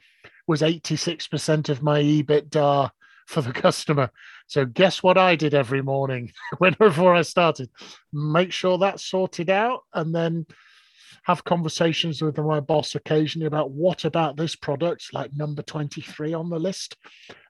was 0.48 0.62
86% 0.62 1.70
of 1.70 1.84
my 1.84 2.02
EBITDA 2.02 2.92
for 3.28 3.42
the 3.42 3.54
customer. 3.66 4.12
So 4.48 4.66
guess 4.66 5.04
what 5.04 5.18
I 5.18 5.36
did 5.36 5.54
every 5.54 5.82
morning 5.82 6.32
when 6.58 6.74
before 6.74 7.16
I 7.16 7.22
started? 7.22 7.70
Make 8.12 8.52
sure 8.52 8.78
that's 8.78 9.06
sorted 9.06 9.50
out 9.50 9.82
and 9.94 10.14
then 10.14 10.46
have 11.24 11.44
conversations 11.44 12.22
with 12.22 12.38
my 12.38 12.60
boss 12.60 12.96
occasionally 12.96 13.46
about 13.46 13.72
what 13.72 14.06
about 14.06 14.38
this 14.38 14.56
product, 14.56 15.14
like 15.14 15.36
number 15.36 15.62
23 15.62 16.34
on 16.34 16.50
the 16.50 16.60
list. 16.60 16.96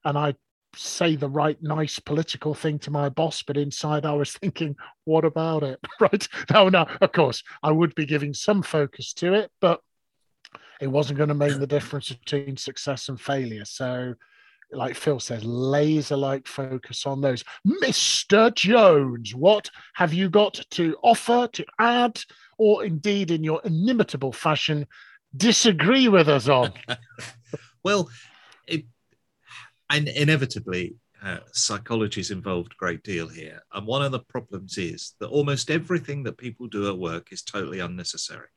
And 0.03 0.17
I 0.17 0.33
say 0.75 1.15
the 1.15 1.29
right, 1.29 1.61
nice 1.61 1.99
political 1.99 2.53
thing 2.53 2.79
to 2.79 2.91
my 2.91 3.09
boss, 3.09 3.43
but 3.43 3.57
inside 3.57 4.05
I 4.05 4.13
was 4.13 4.33
thinking, 4.37 4.75
what 5.05 5.25
about 5.25 5.63
it? 5.63 5.79
right? 5.99 6.27
No, 6.51 6.69
no, 6.69 6.85
of 7.01 7.11
course, 7.11 7.43
I 7.63 7.71
would 7.71 7.95
be 7.95 8.05
giving 8.05 8.33
some 8.33 8.61
focus 8.61 9.13
to 9.13 9.33
it, 9.33 9.51
but 9.59 9.81
it 10.81 10.87
wasn't 10.87 11.17
going 11.17 11.29
to 11.29 11.35
make 11.35 11.59
the 11.59 11.67
difference 11.67 12.09
between 12.09 12.55
success 12.55 13.09
and 13.09 13.19
failure. 13.19 13.65
So, 13.65 14.15
like 14.71 14.95
Phil 14.95 15.19
says, 15.19 15.43
laser 15.43 16.15
like 16.15 16.47
focus 16.47 17.05
on 17.05 17.21
those. 17.21 17.43
Mr. 17.67 18.53
Jones, 18.53 19.33
what 19.35 19.69
have 19.95 20.13
you 20.13 20.29
got 20.29 20.61
to 20.71 20.95
offer, 21.03 21.49
to 21.53 21.65
add, 21.79 22.21
or 22.57 22.85
indeed 22.85 23.31
in 23.31 23.43
your 23.43 23.61
inimitable 23.65 24.31
fashion, 24.31 24.87
disagree 25.35 26.07
with 26.07 26.29
us 26.29 26.47
on? 26.47 26.71
well, 27.83 28.09
it, 28.67 28.85
and 29.89 30.07
inevitably, 30.07 30.95
uh, 31.21 31.39
psychology 31.51 32.21
is 32.21 32.31
involved 32.31 32.71
a 32.71 32.79
great 32.79 33.03
deal 33.03 33.27
here. 33.27 33.61
And 33.73 33.85
one 33.85 34.01
of 34.01 34.11
the 34.11 34.19
problems 34.19 34.77
is 34.77 35.15
that 35.19 35.27
almost 35.27 35.69
everything 35.69 36.23
that 36.23 36.37
people 36.37 36.67
do 36.67 36.87
at 36.87 36.97
work 36.97 37.31
is 37.31 37.41
totally 37.41 37.79
unnecessary. 37.79 38.47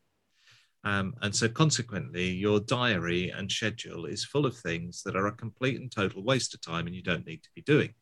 Um, 0.85 1.15
and 1.23 1.35
so, 1.35 1.49
consequently, 1.49 2.31
your 2.31 2.61
diary 2.61 3.31
and 3.31 3.51
schedule 3.51 4.07
is 4.07 4.25
full 4.25 4.47
of 4.47 4.57
things 4.57 5.03
that 5.05 5.17
are 5.17 5.27
a 5.27 5.33
complete 5.33 5.81
and 5.81 5.91
total 5.91 6.25
waste 6.25 6.55
of 6.55 6.61
time 6.61 6.87
and 6.87 6.95
you 6.95 7.03
don't 7.03 7.27
need 7.27 7.43
to 7.43 7.51
be 7.55 7.63
doing. 7.63 7.95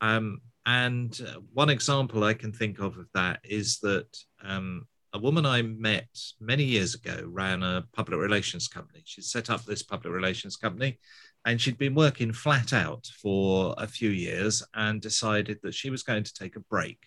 Um, 0.00 0.40
and 0.64 1.20
uh, 1.26 1.40
one 1.52 1.70
example 1.70 2.22
I 2.24 2.34
can 2.34 2.52
think 2.52 2.78
of 2.78 2.96
of 2.96 3.06
that 3.14 3.40
is 3.44 3.78
that 3.80 4.06
um, 4.42 4.86
a 5.12 5.18
woman 5.18 5.44
I 5.44 5.62
met 5.62 6.08
many 6.40 6.64
years 6.64 6.94
ago 6.94 7.24
ran 7.26 7.62
a 7.62 7.84
public 7.92 8.18
relations 8.18 8.68
company. 8.68 9.02
She'd 9.04 9.24
set 9.24 9.50
up 9.50 9.64
this 9.64 9.82
public 9.82 10.12
relations 10.12 10.56
company 10.56 10.98
and 11.44 11.60
she'd 11.60 11.78
been 11.78 11.94
working 11.94 12.32
flat 12.32 12.72
out 12.72 13.06
for 13.20 13.74
a 13.78 13.86
few 13.86 14.10
years 14.10 14.62
and 14.74 15.00
decided 15.00 15.58
that 15.62 15.74
she 15.74 15.90
was 15.90 16.02
going 16.02 16.22
to 16.22 16.34
take 16.34 16.56
a 16.56 16.60
break. 16.60 16.98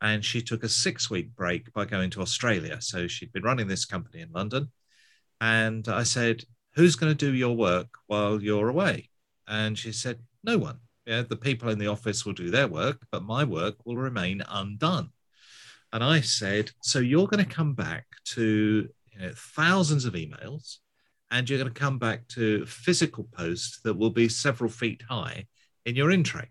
And 0.00 0.24
she 0.24 0.42
took 0.42 0.64
a 0.64 0.68
six 0.68 1.10
week 1.10 1.34
break 1.34 1.72
by 1.72 1.84
going 1.84 2.10
to 2.10 2.22
Australia. 2.22 2.80
So 2.80 3.06
she'd 3.06 3.32
been 3.32 3.42
running 3.42 3.68
this 3.68 3.84
company 3.84 4.20
in 4.20 4.32
London. 4.32 4.70
And 5.40 5.86
I 5.88 6.04
said, 6.04 6.44
Who's 6.74 6.96
going 6.96 7.14
to 7.14 7.26
do 7.26 7.34
your 7.34 7.54
work 7.54 7.88
while 8.06 8.42
you're 8.42 8.68
away? 8.68 9.10
And 9.46 9.76
she 9.76 9.92
said, 9.92 10.20
No 10.42 10.58
one. 10.58 10.78
Yeah, 11.06 11.22
the 11.22 11.36
people 11.36 11.68
in 11.68 11.78
the 11.78 11.88
office 11.88 12.24
will 12.24 12.32
do 12.32 12.50
their 12.50 12.68
work, 12.68 13.04
but 13.10 13.24
my 13.24 13.42
work 13.42 13.84
will 13.84 13.96
remain 13.96 14.42
undone. 14.48 15.10
And 15.92 16.02
I 16.02 16.20
said, 16.20 16.70
So 16.82 17.00
you're 17.00 17.26
going 17.26 17.44
to 17.44 17.54
come 17.54 17.74
back 17.74 18.06
to 18.26 18.88
you 19.12 19.20
know, 19.20 19.32
thousands 19.36 20.04
of 20.04 20.14
emails 20.14 20.78
and 21.32 21.48
you're 21.48 21.58
going 21.58 21.72
to 21.72 21.80
come 21.80 21.98
back 21.98 22.28
to 22.28 22.64
physical 22.66 23.24
posts 23.32 23.80
that 23.80 23.94
will 23.94 24.10
be 24.10 24.28
several 24.28 24.70
feet 24.70 25.02
high 25.08 25.46
in 25.86 25.96
your 25.96 26.10
in 26.10 26.22
tray. 26.22 26.48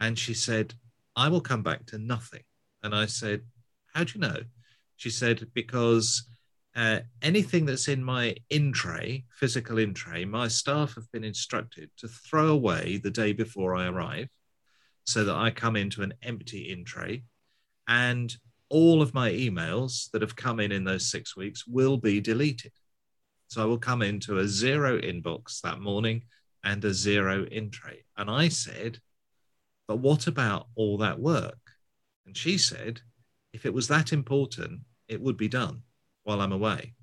And 0.00 0.18
she 0.18 0.32
said, 0.32 0.72
I 1.14 1.28
will 1.28 1.42
come 1.42 1.62
back 1.62 1.84
to 1.86 1.98
nothing. 1.98 2.42
And 2.82 2.94
I 2.94 3.06
said, 3.06 3.42
How 3.94 4.04
do 4.04 4.14
you 4.14 4.20
know? 4.20 4.38
She 4.96 5.10
said, 5.10 5.46
Because 5.54 6.26
uh, 6.74 7.00
anything 7.20 7.66
that's 7.66 7.88
in 7.88 8.02
my 8.02 8.36
in 8.48 8.72
tray, 8.72 9.24
physical 9.30 9.76
in 9.76 9.92
tray, 9.92 10.24
my 10.24 10.48
staff 10.48 10.94
have 10.94 11.10
been 11.12 11.24
instructed 11.24 11.90
to 11.98 12.08
throw 12.08 12.48
away 12.48 12.96
the 12.96 13.10
day 13.10 13.34
before 13.34 13.76
I 13.76 13.86
arrive 13.86 14.28
so 15.04 15.24
that 15.24 15.36
I 15.36 15.50
come 15.50 15.76
into 15.76 16.02
an 16.02 16.14
empty 16.22 16.72
in 16.72 16.86
tray. 16.86 17.24
And 17.86 18.34
all 18.70 19.02
of 19.02 19.14
my 19.14 19.30
emails 19.30 20.10
that 20.12 20.22
have 20.22 20.36
come 20.36 20.58
in 20.58 20.72
in 20.72 20.84
those 20.84 21.10
six 21.10 21.36
weeks 21.36 21.66
will 21.66 21.98
be 21.98 22.20
deleted. 22.20 22.72
So 23.48 23.62
I 23.62 23.64
will 23.64 23.78
come 23.78 24.02
into 24.02 24.38
a 24.38 24.48
zero 24.48 24.98
inbox 24.98 25.60
that 25.60 25.80
morning 25.80 26.24
and 26.64 26.84
a 26.84 26.92
zero 26.92 27.44
in 27.44 27.70
tray. 27.70 28.04
And 28.16 28.30
I 28.30 28.48
said, 28.48 28.98
But 29.86 29.98
what 29.98 30.26
about 30.26 30.68
all 30.74 30.98
that 30.98 31.20
work? 31.20 31.58
And 32.26 32.36
she 32.36 32.58
said, 32.58 33.00
If 33.52 33.64
it 33.64 33.72
was 33.72 33.88
that 33.88 34.12
important, 34.12 34.80
it 35.08 35.20
would 35.20 35.36
be 35.36 35.48
done 35.48 35.82
while 36.24 36.40
I'm 36.40 36.52
away. 36.52 36.94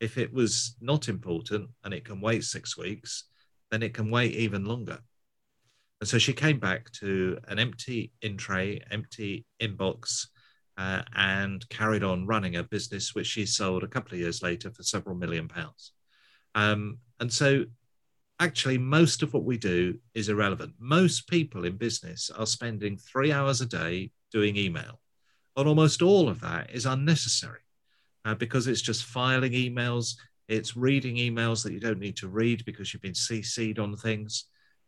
If 0.00 0.16
it 0.16 0.32
was 0.32 0.74
not 0.80 1.08
important 1.08 1.68
and 1.84 1.92
it 1.92 2.06
can 2.06 2.20
wait 2.20 2.44
six 2.44 2.78
weeks, 2.78 3.24
then 3.70 3.82
it 3.82 3.92
can 3.92 4.10
wait 4.10 4.32
even 4.34 4.64
longer. 4.64 5.00
And 6.00 6.08
so 6.08 6.16
she 6.16 6.32
came 6.32 6.58
back 6.58 6.90
to 6.92 7.38
an 7.46 7.58
empty 7.58 8.12
in 8.22 8.38
tray, 8.38 8.80
empty 8.90 9.44
inbox, 9.60 10.28
uh, 10.80 11.02
and 11.14 11.68
carried 11.68 12.02
on 12.02 12.26
running 12.26 12.56
a 12.56 12.62
business 12.62 13.14
which 13.14 13.26
she 13.26 13.44
sold 13.44 13.82
a 13.84 13.88
couple 13.88 14.14
of 14.14 14.20
years 14.20 14.42
later 14.42 14.70
for 14.70 14.82
several 14.82 15.14
million 15.14 15.46
pounds. 15.46 15.92
Um, 16.54 16.96
and 17.20 17.30
so, 17.30 17.66
actually, 18.40 18.78
most 18.78 19.22
of 19.22 19.34
what 19.34 19.44
we 19.44 19.58
do 19.58 19.98
is 20.14 20.30
irrelevant. 20.30 20.72
Most 20.78 21.28
people 21.28 21.66
in 21.66 21.76
business 21.76 22.30
are 22.30 22.46
spending 22.46 22.96
three 22.96 23.30
hours 23.30 23.60
a 23.60 23.66
day 23.66 24.10
doing 24.32 24.56
email, 24.56 25.00
and 25.54 25.68
almost 25.68 26.00
all 26.00 26.30
of 26.30 26.40
that 26.40 26.70
is 26.70 26.86
unnecessary 26.86 27.60
uh, 28.24 28.34
because 28.34 28.66
it's 28.66 28.80
just 28.80 29.04
filing 29.04 29.52
emails, 29.52 30.14
it's 30.48 30.78
reading 30.78 31.16
emails 31.16 31.62
that 31.62 31.74
you 31.74 31.80
don't 31.80 32.00
need 32.00 32.16
to 32.16 32.28
read 32.28 32.64
because 32.64 32.94
you've 32.94 33.02
been 33.02 33.12
CC'd 33.12 33.78
on 33.78 33.96
things. 33.96 34.46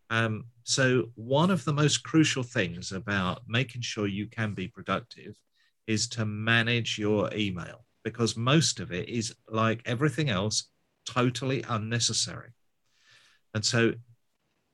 Um, 0.09 0.45
so, 0.65 1.11
one 1.17 1.51
of 1.51 1.67
the 1.67 1.75
most 1.75 2.03
crucial 2.03 2.43
things 2.43 2.93
about 2.93 3.43
making 3.47 3.83
sure 3.83 4.07
you 4.07 4.27
can 4.27 4.55
be 4.55 4.69
productive 4.69 5.37
is 5.87 6.09
to 6.09 6.25
manage 6.25 6.99
your 6.99 7.33
email 7.35 7.85
because 8.05 8.37
most 8.37 8.81
of 8.81 8.93
it 8.93 9.09
is 9.09 9.35
like 9.49 9.83
everything 9.85 10.31
else, 10.31 10.69
totally 11.07 11.65
unnecessary. 11.69 12.51
And 13.55 13.65
so, 13.65 13.93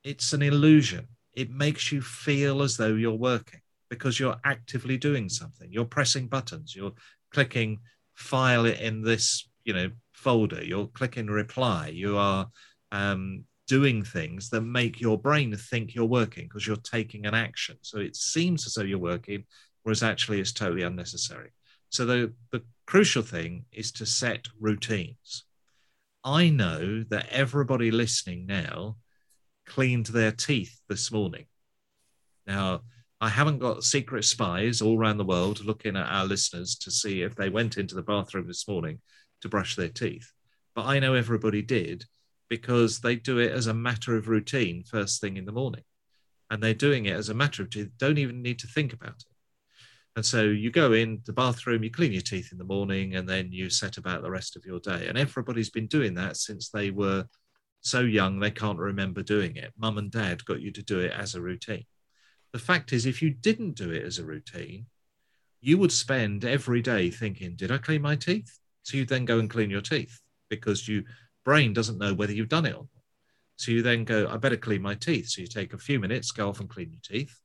it's 0.03 0.33
an 0.33 0.41
illusion. 0.41 1.07
It 1.33 1.51
makes 1.51 1.91
you 1.91 2.01
feel 2.01 2.61
as 2.61 2.77
though 2.77 2.95
you're 2.95 3.11
working 3.13 3.59
because 3.89 4.19
you're 4.19 4.37
actively 4.45 4.97
doing 4.97 5.29
something. 5.29 5.67
You're 5.71 5.85
pressing 5.85 6.27
buttons, 6.27 6.75
you're 6.75 6.93
clicking 7.31 7.79
file 8.19 8.65
it 8.65 8.79
in 8.81 9.01
this 9.01 9.47
you 9.63 9.73
know 9.73 9.89
folder 10.11 10.61
you're 10.63 10.87
clicking 10.87 11.27
reply 11.27 11.87
you 11.87 12.17
are 12.17 12.47
um, 12.91 13.45
doing 13.67 14.03
things 14.03 14.49
that 14.49 14.61
make 14.61 14.99
your 14.99 15.17
brain 15.17 15.55
think 15.55 15.95
you're 15.95 16.03
working 16.03 16.43
because 16.43 16.67
you're 16.67 16.75
taking 16.77 17.25
an 17.25 17.33
action 17.33 17.77
so 17.81 17.97
it 17.97 18.15
seems 18.15 18.67
as 18.67 18.73
though 18.73 18.83
you're 18.83 18.99
working 18.99 19.45
whereas 19.83 20.03
actually 20.03 20.39
it's 20.39 20.51
totally 20.51 20.83
unnecessary 20.83 21.51
so 21.89 22.05
the, 22.05 22.33
the 22.51 22.63
crucial 22.85 23.23
thing 23.23 23.65
is 23.71 23.91
to 23.91 24.05
set 24.05 24.47
routines 24.59 25.45
i 26.23 26.49
know 26.49 27.03
that 27.09 27.27
everybody 27.29 27.91
listening 27.91 28.45
now 28.45 28.95
cleaned 29.65 30.07
their 30.07 30.31
teeth 30.31 30.79
this 30.87 31.11
morning 31.11 31.45
now 32.47 32.81
I 33.21 33.27
haven't 33.27 33.59
got 33.59 33.83
secret 33.83 34.23
spies 34.23 34.81
all 34.81 34.97
around 34.97 35.17
the 35.17 35.25
world 35.25 35.65
looking 35.65 35.97
at 35.97 36.07
our 36.07 36.25
listeners 36.25 36.75
to 36.77 36.91
see 36.91 37.21
if 37.21 37.35
they 37.35 37.49
went 37.49 37.77
into 37.77 37.93
the 37.93 38.01
bathroom 38.01 38.47
this 38.47 38.65
morning 38.65 39.01
to 39.41 39.49
brush 39.49 39.75
their 39.75 39.89
teeth. 39.89 40.31
But 40.73 40.85
I 40.85 40.99
know 40.99 41.15
everybody 41.15 41.61
did 41.61 42.05
because 42.49 43.01
they 43.01 43.17
do 43.17 43.39
it 43.39 43.51
as 43.51 43.67
a 43.67 43.73
matter 43.73 44.15
of 44.15 44.29
routine 44.29 44.83
first 44.83 45.19
thing 45.19 45.35
in 45.35 45.45
the 45.45 45.51
morning. 45.51 45.83
And 46.49 46.63
they're 46.63 46.73
doing 46.73 47.05
it 47.05 47.15
as 47.15 47.27
a 47.27 47.33
matter 47.33 47.61
of 47.61 47.97
don't 47.97 48.17
even 48.17 48.41
need 48.41 48.59
to 48.59 48.67
think 48.67 48.93
about 48.93 49.09
it. 49.19 49.28
And 50.15 50.25
so 50.25 50.43
you 50.43 50.71
go 50.71 50.93
in 50.93 51.21
the 51.25 51.33
bathroom, 51.33 51.83
you 51.83 51.91
clean 51.91 52.11
your 52.11 52.21
teeth 52.21 52.51
in 52.51 52.57
the 52.57 52.63
morning, 52.63 53.15
and 53.15 53.27
then 53.27 53.51
you 53.51 53.69
set 53.69 53.97
about 53.97 54.21
the 54.21 54.31
rest 54.31 54.55
of 54.55 54.65
your 54.65 54.79
day. 54.79 55.07
And 55.07 55.17
everybody's 55.17 55.69
been 55.69 55.87
doing 55.87 56.13
that 56.15 56.37
since 56.37 56.69
they 56.69 56.91
were 56.91 57.25
so 57.81 58.01
young 58.01 58.39
they 58.39 58.51
can't 58.51 58.79
remember 58.79 59.23
doing 59.23 59.55
it. 59.55 59.73
Mum 59.77 59.97
and 59.97 60.11
dad 60.11 60.43
got 60.45 60.61
you 60.61 60.71
to 60.71 60.83
do 60.83 60.99
it 60.99 61.11
as 61.11 61.35
a 61.35 61.41
routine. 61.41 61.85
The 62.51 62.59
fact 62.59 62.91
is, 62.91 63.05
if 63.05 63.21
you 63.21 63.29
didn't 63.29 63.75
do 63.75 63.91
it 63.91 64.03
as 64.03 64.17
a 64.17 64.25
routine, 64.25 64.87
you 65.61 65.77
would 65.77 65.91
spend 65.91 66.45
every 66.45 66.81
day 66.81 67.09
thinking, 67.09 67.55
Did 67.55 67.71
I 67.71 67.77
clean 67.77 68.01
my 68.01 68.15
teeth? 68.15 68.57
So 68.83 68.97
you 68.97 69.05
then 69.05 69.25
go 69.25 69.39
and 69.39 69.49
clean 69.49 69.69
your 69.69 69.81
teeth 69.81 70.19
because 70.49 70.87
your 70.87 71.03
brain 71.45 71.73
doesn't 71.73 71.99
know 71.99 72.13
whether 72.13 72.33
you've 72.33 72.49
done 72.49 72.65
it 72.65 72.73
or 72.73 72.87
not. 72.93 73.03
So 73.57 73.71
you 73.71 73.81
then 73.81 74.05
go, 74.05 74.27
I 74.27 74.37
better 74.37 74.57
clean 74.57 74.81
my 74.81 74.95
teeth. 74.95 75.29
So 75.29 75.41
you 75.41 75.47
take 75.47 75.73
a 75.73 75.77
few 75.77 75.99
minutes, 75.99 76.31
go 76.31 76.49
off 76.49 76.59
and 76.59 76.69
clean 76.69 76.91
your 76.91 77.01
teeth. 77.03 77.37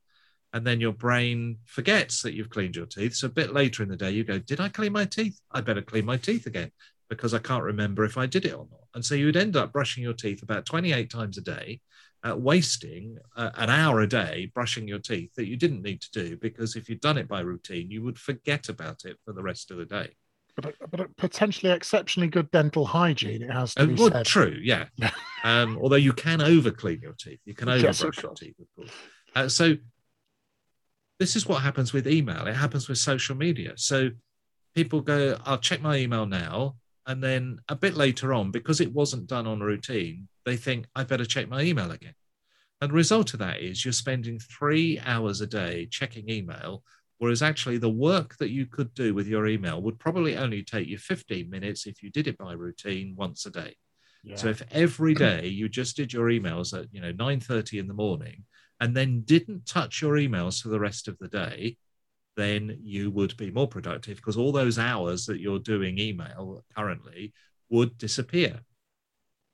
And 0.54 0.66
then 0.66 0.80
your 0.80 0.92
brain 0.92 1.58
forgets 1.66 2.23
that 2.23 2.32
you've 2.32 2.49
cleaned 2.49 2.76
your 2.76 2.87
teeth. 2.87 3.14
So 3.16 3.26
a 3.26 3.30
bit 3.30 3.52
later 3.52 3.82
in 3.82 3.88
the 3.90 3.96
day, 3.96 4.12
you 4.12 4.25
go, 4.25 4.38
Did 4.38 4.61
I 4.61 4.68
clean 4.68 4.92
my 4.92 5.04
teeth? 5.04 5.38
I 5.50 5.61
better 5.61 5.82
clean 5.82 6.06
my 6.06 6.16
teeth 6.16 6.46
again 6.46 6.70
because 7.11 7.34
I 7.34 7.38
can't 7.38 7.64
remember 7.64 8.04
if 8.04 8.16
I 8.16 8.26
did 8.26 8.46
it 8.46 8.54
or 8.54 8.66
not. 8.70 8.80
And 8.94 9.04
so 9.04 9.14
you 9.14 9.26
would 9.26 9.37
end 9.37 9.56
up 9.56 9.73
brushing 9.73 10.02
your 10.02 10.14
teeth 10.14 10.42
about 10.42 10.64
28 10.64 11.11
times 11.11 11.37
a 11.37 11.42
day 11.42 11.80
uh, 12.26 12.37
wasting 12.37 13.18
uh, 13.37 13.50
an 13.56 13.68
hour 13.68 14.00
a 14.00 14.06
day 14.06 14.50
brushing 14.54 14.88
your 14.88 14.99
teeth 14.99 15.34
that 15.34 15.46
you 15.46 15.56
didn't 15.56 15.82
need 15.82 16.00
to 16.00 16.11
do 16.12 16.37
because 16.37 16.76
if 16.76 16.88
you'd 16.88 17.00
done 17.00 17.18
it 17.18 17.28
by 17.28 17.40
routine, 17.40 17.90
you 17.90 18.02
would 18.02 18.18
forget 18.18 18.68
about 18.68 19.04
it 19.04 19.18
for 19.25 19.32
the 19.32 19.42
rest 19.42 19.70
of 19.70 19.76
the 19.76 19.84
day. 19.84 20.11
But, 20.56 20.76
but 20.90 21.16
potentially 21.16 21.73
exceptionally 21.73 22.28
good 22.28 22.50
dental 22.52 22.87
hygiene, 22.87 23.42
it 23.42 23.50
has 23.50 23.75
to 23.75 23.82
uh, 23.82 23.87
be 23.87 23.94
well, 23.94 24.12
said. 24.12 24.25
True, 24.25 24.56
yeah. 24.62 24.87
um, 25.44 25.78
although 25.82 25.96
you 25.96 26.12
can 26.12 26.40
over 26.40 26.70
clean 26.70 27.00
your 27.02 27.14
teeth, 27.14 27.40
you 27.44 27.54
can 27.54 27.68
over 27.68 27.82
brush 27.82 28.23
your 28.23 28.34
teeth, 28.34 28.54
of 28.61 28.66
course. 28.76 28.90
Uh, 29.34 29.49
so 29.49 29.75
this 31.18 31.37
is 31.37 31.47
what 31.47 31.62
happens 31.62 31.92
with 31.92 32.09
email. 32.09 32.47
It 32.47 32.54
happens 32.54 32.88
with 32.88 32.99
social 32.99 33.37
media. 33.37 33.75
So 33.76 34.11
people 34.75 35.00
go, 35.00 35.38
I'll 35.44 35.59
check 35.59 35.80
my 35.80 35.97
email 35.97 36.26
now. 36.26 36.76
And 37.06 37.23
then 37.23 37.59
a 37.68 37.76
bit 37.76 37.94
later 37.94 38.33
on, 38.33 38.50
because 38.50 38.80
it 38.80 38.92
wasn't 38.92 39.26
done 39.26 39.47
on 39.47 39.61
routine, 39.61 40.28
they 40.44 40.56
think, 40.56 40.87
I 40.97 41.04
better 41.04 41.25
check 41.25 41.49
my 41.49 41.62
email 41.62 41.90
again. 41.90 42.14
And 42.80 42.90
the 42.90 42.94
result 42.97 43.35
of 43.35 43.40
that 43.40 43.61
is 43.61 43.85
you're 43.85 43.92
spending 43.92 44.38
three 44.38 44.99
hours 45.04 45.40
a 45.40 45.47
day 45.47 45.87
checking 45.90 46.30
email, 46.30 46.83
whereas 47.18 47.42
actually 47.42 47.78
the 47.78 47.90
work 47.90 48.37
that 48.38 48.50
you 48.50 48.66
could 48.66 48.92
do 48.94 49.14
with 49.14 49.26
your 49.26 49.47
email 49.47 49.80
would 49.83 49.99
probably 49.99 50.37
only 50.37 50.62
take 50.62 50.88
you 50.88 50.99
15 50.99 51.49
minutes 51.49 51.87
if 51.87 52.02
you 52.02 52.11
did 52.11 52.26
it 52.26 52.38
by 52.38 52.52
routine 52.52 53.14
once 53.16 53.47
a 53.47 53.50
day. 53.50 53.76
Yeah. 54.25 54.37
So 54.37 54.49
if 54.49 54.62
every 54.71 55.14
day 55.14 55.47
you 55.47 55.68
just 55.68 55.97
did 55.97 56.12
your 56.12 56.28
emails 56.28 56.78
at 56.78 56.92
you 56.92 57.00
know 57.00 57.12
9:30 57.12 57.78
in 57.78 57.87
the 57.87 57.94
morning 57.94 58.44
and 58.85 58.95
then 58.95 59.23
didn't 59.23 59.64
touch 59.64 60.03
your 60.03 60.17
emails 60.17 60.62
for 60.62 60.69
the 60.69 60.79
rest 60.79 61.09
of 61.09 61.17
the 61.19 61.29
day, 61.29 61.75
then 62.37 62.76
you 62.83 63.11
would 63.11 63.35
be 63.38 63.50
more 63.50 63.67
productive 63.67 64.19
because 64.19 64.37
all 64.37 64.53
those 64.53 64.79
hours 64.79 65.25
that 65.25 65.41
you're 65.41 65.59
doing 65.59 65.99
email 65.99 66.62
currently 66.76 67.33
would 67.71 67.97
disappear. 67.97 68.61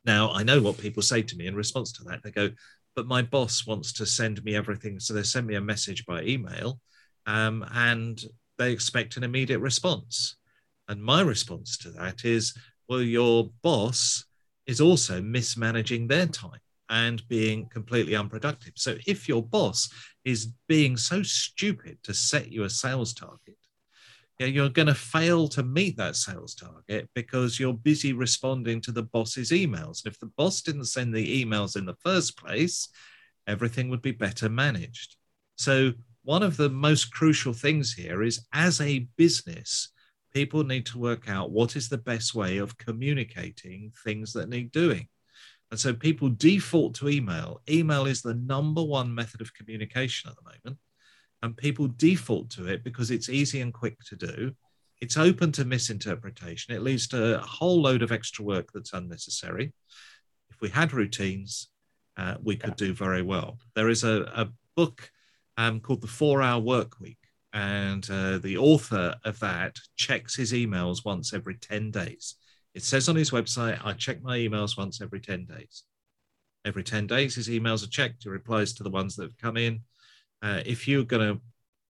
Now, 0.05 0.33
I 0.33 0.43
know 0.43 0.61
what 0.61 0.79
people 0.79 1.05
say 1.05 1.23
to 1.23 1.37
me 1.37 1.47
in 1.47 1.55
response 1.55 1.93
to 1.93 2.05
that. 2.07 2.25
They 2.25 2.33
go, 2.33 2.51
but 2.97 3.07
my 3.07 3.23
boss 3.23 3.65
wants 3.65 3.93
to 3.93 4.05
send 4.05 4.43
me 4.43 4.57
everything. 4.57 4.99
So 4.99 5.15
they 5.15 5.23
send 5.23 5.47
me 5.47 5.55
a 5.55 5.61
message 5.61 6.05
by 6.07 6.23
email 6.23 6.81
um, 7.25 7.65
and 7.73 8.21
they 8.59 8.73
expect 8.73 9.17
an 9.17 9.23
immediate 9.23 9.61
response. 9.61 10.39
And 10.89 11.01
my 11.01 11.21
response 11.21 11.79
to 11.79 11.91
that 11.93 12.25
is, 12.25 12.53
well, 12.89 13.01
your 13.01 13.51
boss 13.63 14.25
is 14.67 14.81
also 14.81 15.23
mismanaging 15.23 16.09
their 16.09 16.27
time 16.27 16.59
and 16.91 17.27
being 17.29 17.67
completely 17.67 18.17
unproductive. 18.17 18.73
So 18.77 18.97
if 19.07 19.29
your 19.29 19.43
boss 19.43 19.89
is 20.25 20.49
being 20.69 20.97
so 20.97 21.23
stupid 21.23 21.99
to 22.03 22.13
set 22.13 22.51
you 22.51 22.65
a 22.65 22.71
sales 22.71 23.15
target, 23.15 23.57
you're 24.39 24.71
going 24.71 24.89
to 24.89 24.95
fail 24.95 25.49
to 25.49 25.63
meet 25.63 25.97
that 25.99 26.17
sales 26.17 26.55
target 26.55 27.09
because 27.15 27.61
you're 27.61 27.75
busy 27.75 28.13
responding 28.13 28.81
to 28.81 28.93
the 28.93 29.03
boss's 29.03 29.51
emails. 29.51 30.05
And 30.05 30.13
if 30.13 30.19
the 30.19 30.31
boss 30.37 30.63
didn't 30.63 30.87
send 30.87 31.15
the 31.15 31.45
emails 31.45 31.77
in 31.77 31.85
the 31.85 31.97
first 32.03 32.39
place, 32.39 32.89
everything 33.47 33.91
would 33.91 34.03
be 34.03 34.13
better 34.13 34.49
managed. 34.49 35.17
So, 35.57 35.93
one 36.23 36.43
of 36.43 36.57
the 36.57 36.69
most 36.69 37.13
crucial 37.13 37.55
things 37.55 37.95
here 37.95 38.23
is 38.23 38.47
as 38.53 38.81
a 38.81 39.07
business, 39.17 39.89
people 40.35 40.65
need 40.65 40.85
to 40.87 40.99
work 40.99 41.31
out 41.31 41.51
what 41.51 41.77
is 41.77 41.89
the 41.89 41.99
best 41.99 42.35
way 42.35 42.59
of 42.59 42.77
communicating 42.77 43.91
things 44.05 44.35
that 44.35 44.49
need 44.49 44.71
doing. 44.71 45.09
And 45.71 45.79
so 45.79 45.95
people 45.95 46.29
default 46.31 46.95
to 46.97 47.09
email. 47.09 47.61
Email 47.69 48.07
is 48.07 48.23
the 48.23 48.35
number 48.35 48.83
one 48.83 49.15
method 49.15 49.41
of 49.41 49.55
communication 49.55 50.31
at 50.31 50.37
the 50.37 50.43
moment 50.43 50.79
and 51.43 51.57
people 51.57 51.89
default 51.97 52.50
to 52.50 52.67
it 52.67 52.85
because 52.85 53.11
it's 53.11 53.29
easy 53.29 53.61
and 53.61 53.73
quick 53.73 53.99
to 54.05 54.17
do. 54.17 54.55
It's 55.00 55.17
open 55.17 55.53
to 55.53 55.65
misinterpretation. 55.65 56.75
It 56.75 56.83
leads 56.83 57.07
to 57.09 57.39
a 57.39 57.47
whole 57.47 57.81
load 57.81 58.03
of 58.03 58.12
extra 58.12 58.45
work 58.45 58.71
that's 58.73 58.93
unnecessary. 58.93 59.73
If 60.50 60.61
we 60.61 60.69
had 60.69 60.93
routines, 60.93 61.69
uh, 62.17 62.35
we 62.43 62.57
could 62.57 62.77
do 62.77 62.93
very 62.93 63.23
well. 63.23 63.59
There 63.75 63.89
is 63.89 64.05
a, 64.05 64.31
a 64.35 64.49
book 64.77 65.11
um, 65.57 65.81
called 65.81 66.03
The 66.03 66.07
Four 66.07 66.43
Hour 66.43 66.61
Work 66.61 67.00
Week, 67.00 67.19
and 67.55 68.09
uh, 68.11 68.39
the 68.39 68.59
author 68.59 69.15
of 69.25 69.39
that 69.41 69.77
checks 69.97 70.37
his 70.37 70.53
emails 70.53 71.05
once 71.05 71.33
every 71.33 71.55
10 71.55 71.91
days. 71.91 72.35
It 72.75 72.83
says 72.83 73.09
on 73.09 73.17
his 73.17 73.31
website, 73.31 73.85
I 73.85 73.93
check 73.95 74.23
my 74.23 74.39
emails 74.39 74.79
once 74.79 75.00
every 75.00 75.21
10 75.21 75.47
days. 75.47 75.85
Every 76.65 76.85
10 76.85 77.07
days, 77.07 77.35
his 77.35 77.49
emails 77.49 77.83
are 77.83 77.91
checked. 77.91 78.25
He 78.25 78.29
replies 78.29 78.73
to 78.75 78.83
the 78.83 78.91
ones 78.91 79.17
that 79.17 79.25
have 79.25 79.39
come 79.39 79.57
in 79.57 79.81
uh, 80.43 80.61
if 80.65 80.89
you're 80.89 81.05
going 81.05 81.35
to, 81.35 81.41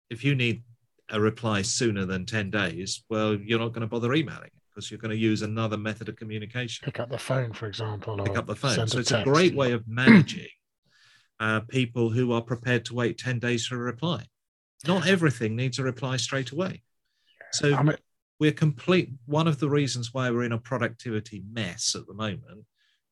if 0.10 0.24
you 0.24 0.36
need 0.36 0.64
a 1.10 1.20
reply 1.20 1.62
sooner 1.62 2.06
than 2.06 2.26
10 2.26 2.52
days, 2.52 3.04
well, 3.10 3.36
you're 3.36 3.60
not 3.60 3.70
going 3.70 3.82
to 3.82 3.88
bother 3.88 4.14
emailing 4.14 4.50
because 4.70 4.90
you're 4.90 5.00
going 5.00 5.12
to 5.12 5.18
use 5.18 5.42
another 5.42 5.78
method 5.78 6.10
of 6.10 6.16
communication. 6.16 6.84
Pick 6.84 7.00
up 7.00 7.10
the 7.10 7.18
phone, 7.18 7.54
for 7.54 7.68
example. 7.68 8.18
Pick 8.18 8.38
up 8.38 8.48
the 8.48 8.56
phone. 8.56 8.88
So 8.88 9.00
it's 9.00 9.12
a 9.12 9.24
great 9.24 9.56
way 9.56 9.72
of 9.72 9.88
managing 9.88 10.48
uh, 11.40 11.62
people 11.62 12.10
who 12.10 12.32
are 12.32 12.42
prepared 12.42 12.86
to 12.86 12.96
wait 12.96 13.18
10 13.18 13.40
days 13.40 13.66
for 13.66 13.76
a 13.76 13.80
reply. 13.80 14.26
Not 14.86 15.08
everything 15.08 15.56
needs 15.56 15.80
a 15.80 15.84
reply 15.84 16.18
straight 16.18 16.52
away. 16.52 16.82
So 17.54 17.74
I 17.74 17.84
mean, 17.84 17.98
we're 18.44 18.52
complete. 18.52 19.10
One 19.26 19.48
of 19.48 19.62
the 19.62 19.70
reasons 19.70 20.14
why 20.14 20.30
we're 20.30 20.44
in 20.44 20.52
a 20.52 20.58
productivity 20.58 21.42
mess 21.50 21.96
at 21.96 22.06
the 22.08 22.14
moment 22.14 22.66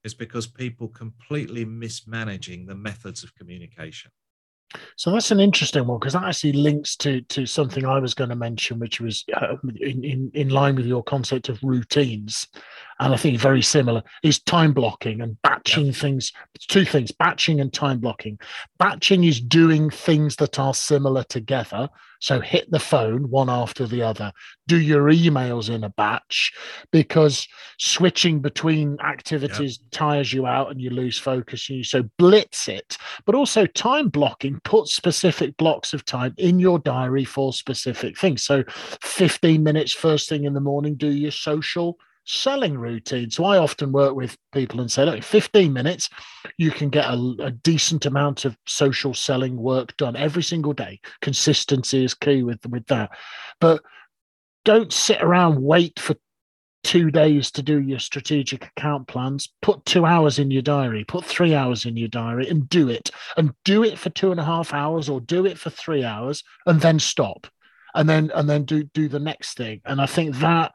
is 0.03 0.13
because 0.13 0.45
people 0.45 0.89
completely 0.89 1.63
mismanaging 1.63 2.65
the 2.65 2.75
methods 2.75 3.23
of 3.23 3.33
communication. 3.35 4.11
So 4.95 5.11
that's 5.11 5.31
an 5.31 5.39
interesting 5.39 5.85
one 5.87 5.99
because 5.99 6.13
that 6.13 6.23
actually 6.23 6.53
links 6.53 6.95
to 6.97 7.21
to 7.21 7.45
something 7.45 7.85
I 7.85 7.99
was 7.99 8.13
going 8.13 8.29
to 8.29 8.35
mention, 8.35 8.79
which 8.79 9.01
was 9.01 9.25
uh, 9.35 9.55
in, 9.79 10.03
in 10.03 10.31
in 10.33 10.49
line 10.49 10.75
with 10.75 10.85
your 10.85 11.03
concept 11.03 11.49
of 11.49 11.61
routines, 11.63 12.47
and 12.99 13.13
I 13.13 13.17
think 13.17 13.39
very 13.39 13.61
similar 13.61 14.03
is 14.23 14.39
time 14.39 14.73
blocking 14.73 15.21
and 15.21 15.41
batching 15.41 15.91
things. 15.91 16.31
Two 16.67 16.85
things: 16.85 17.11
batching 17.11 17.59
and 17.59 17.73
time 17.73 17.99
blocking. 17.99 18.39
Batching 18.77 19.23
is 19.23 19.41
doing 19.41 19.89
things 19.89 20.35
that 20.37 20.59
are 20.59 20.73
similar 20.73 21.23
together, 21.23 21.89
so 22.21 22.39
hit 22.39 22.69
the 22.69 22.79
phone 22.79 23.29
one 23.31 23.49
after 23.49 23.87
the 23.87 24.03
other. 24.03 24.31
Do 24.67 24.79
your 24.79 25.05
emails 25.05 25.73
in 25.73 25.83
a 25.83 25.89
batch 25.89 26.53
because 26.91 27.47
switching 27.79 28.41
between 28.41 28.97
activities 29.03 29.79
tires 29.89 30.31
you 30.31 30.45
out 30.45 30.69
and 30.69 30.79
you 30.79 30.91
lose 30.91 31.17
focus. 31.17 31.67
And 31.67 31.79
you 31.79 31.83
so 31.83 32.03
blitz 32.19 32.67
it, 32.67 32.95
but 33.25 33.33
also 33.33 33.65
time 33.65 34.09
blocking. 34.09 34.60
Put 34.63 34.87
specific 34.87 35.57
blocks 35.57 35.93
of 35.93 36.05
time 36.05 36.33
in 36.37 36.59
your 36.59 36.79
diary 36.79 37.25
for 37.25 37.53
specific 37.53 38.17
things. 38.17 38.43
So 38.43 38.63
15 39.01 39.63
minutes 39.63 39.91
first 39.91 40.29
thing 40.29 40.45
in 40.45 40.53
the 40.53 40.59
morning, 40.59 40.95
do 40.95 41.11
your 41.11 41.31
social 41.31 41.97
selling 42.25 42.77
routine. 42.77 43.29
So 43.31 43.45
I 43.45 43.57
often 43.57 43.91
work 43.91 44.15
with 44.15 44.37
people 44.53 44.79
and 44.79 44.91
say, 44.91 45.05
look, 45.05 45.23
15 45.23 45.73
minutes, 45.73 46.09
you 46.57 46.71
can 46.71 46.89
get 46.89 47.05
a, 47.05 47.35
a, 47.39 47.51
decent 47.51 48.05
amount 48.05 48.45
of 48.45 48.55
social 48.67 49.13
selling 49.13 49.57
work 49.57 49.97
done 49.97 50.15
every 50.15 50.43
single 50.43 50.73
day. 50.73 50.99
Consistency 51.21 52.03
is 52.03 52.13
key 52.13 52.43
with, 52.43 52.65
with 52.67 52.85
that. 52.87 53.11
But 53.59 53.81
don't 54.63 54.93
sit 54.93 55.21
around, 55.21 55.61
wait 55.61 55.99
for 55.99 56.15
two 56.83 57.11
days 57.11 57.51
to 57.51 57.61
do 57.61 57.79
your 57.79 57.99
strategic 57.99 58.65
account 58.65 59.07
plans. 59.07 59.49
Put 59.61 59.85
two 59.85 60.05
hours 60.05 60.39
in 60.39 60.51
your 60.51 60.61
diary, 60.61 61.03
put 61.03 61.25
three 61.25 61.53
hours 61.53 61.85
in 61.85 61.97
your 61.97 62.07
diary 62.07 62.49
and 62.49 62.67
do 62.69 62.89
it. 62.89 63.11
And 63.37 63.53
do 63.65 63.83
it 63.83 63.97
for 63.97 64.09
two 64.09 64.31
and 64.31 64.39
a 64.39 64.45
half 64.45 64.73
hours 64.73 65.09
or 65.09 65.21
do 65.21 65.45
it 65.45 65.57
for 65.57 65.69
three 65.69 66.03
hours 66.03 66.43
and 66.65 66.81
then 66.81 66.99
stop. 66.99 67.47
And 67.93 68.07
then 68.07 68.31
and 68.33 68.49
then 68.49 68.63
do 68.63 68.83
do 68.83 69.07
the 69.09 69.19
next 69.19 69.57
thing. 69.57 69.81
And 69.85 70.01
I 70.01 70.05
think 70.05 70.37
that 70.37 70.73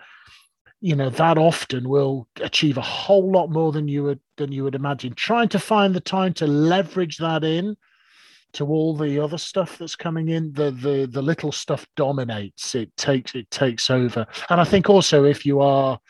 you 0.81 0.95
know 0.95 1.09
that 1.09 1.39
often 1.39 1.89
will 1.89 2.29
achieve 2.43 2.77
a 2.77 2.83
whole 2.83 3.33
lot 3.33 3.49
more 3.49 3.73
than 3.73 3.89
you 3.89 4.03
would 4.05 4.21
than 4.37 4.53
you 4.53 4.65
would 4.65 4.75
imagine 4.75 5.15
trying 5.15 5.49
to 5.49 5.59
find 5.59 5.95
the 5.95 6.01
time 6.01 6.35
to 6.35 6.47
leverage 6.47 7.17
that 7.17 7.43
in 7.43 7.75
to 8.57 8.67
all 8.67 8.97
the 8.97 9.19
other 9.19 9.37
stuff 9.37 9.77
that's 9.77 9.95
coming 9.95 10.31
in 10.31 10.51
the 10.55 10.71
the 10.71 11.07
the 11.11 11.21
little 11.21 11.53
stuff 11.53 11.87
dominates 11.95 12.75
it 12.75 12.95
takes 12.97 13.35
it 13.35 13.51
takes 13.51 13.91
over. 13.91 14.27
And 14.51 14.61
i 14.61 14.65
think 14.65 14.89
also 14.89 15.25
if 15.25 15.45
you 15.45 15.61
are 15.61 16.01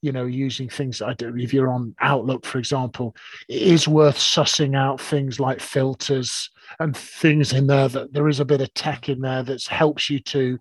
you 0.00 0.12
know 0.12 0.26
using 0.26 0.68
things 0.68 1.02
i 1.02 1.12
do 1.14 1.36
if 1.36 1.52
you're 1.52 1.70
on 1.70 1.92
outlook 2.00 2.46
for 2.46 2.58
example 2.58 3.16
it 3.48 3.62
is 3.62 3.88
worth 3.88 4.16
sussing 4.16 4.76
out 4.76 5.00
things 5.00 5.40
like 5.40 5.60
filters 5.60 6.50
and 6.78 6.96
things 6.96 7.52
in 7.52 7.66
there 7.66 7.88
that 7.88 8.12
there 8.12 8.28
is 8.28 8.38
a 8.38 8.44
bit 8.44 8.60
of 8.60 8.72
tech 8.74 9.08
in 9.08 9.20
there 9.20 9.42
that 9.42 9.64
helps 9.64 10.08
you 10.08 10.20
to 10.20 10.56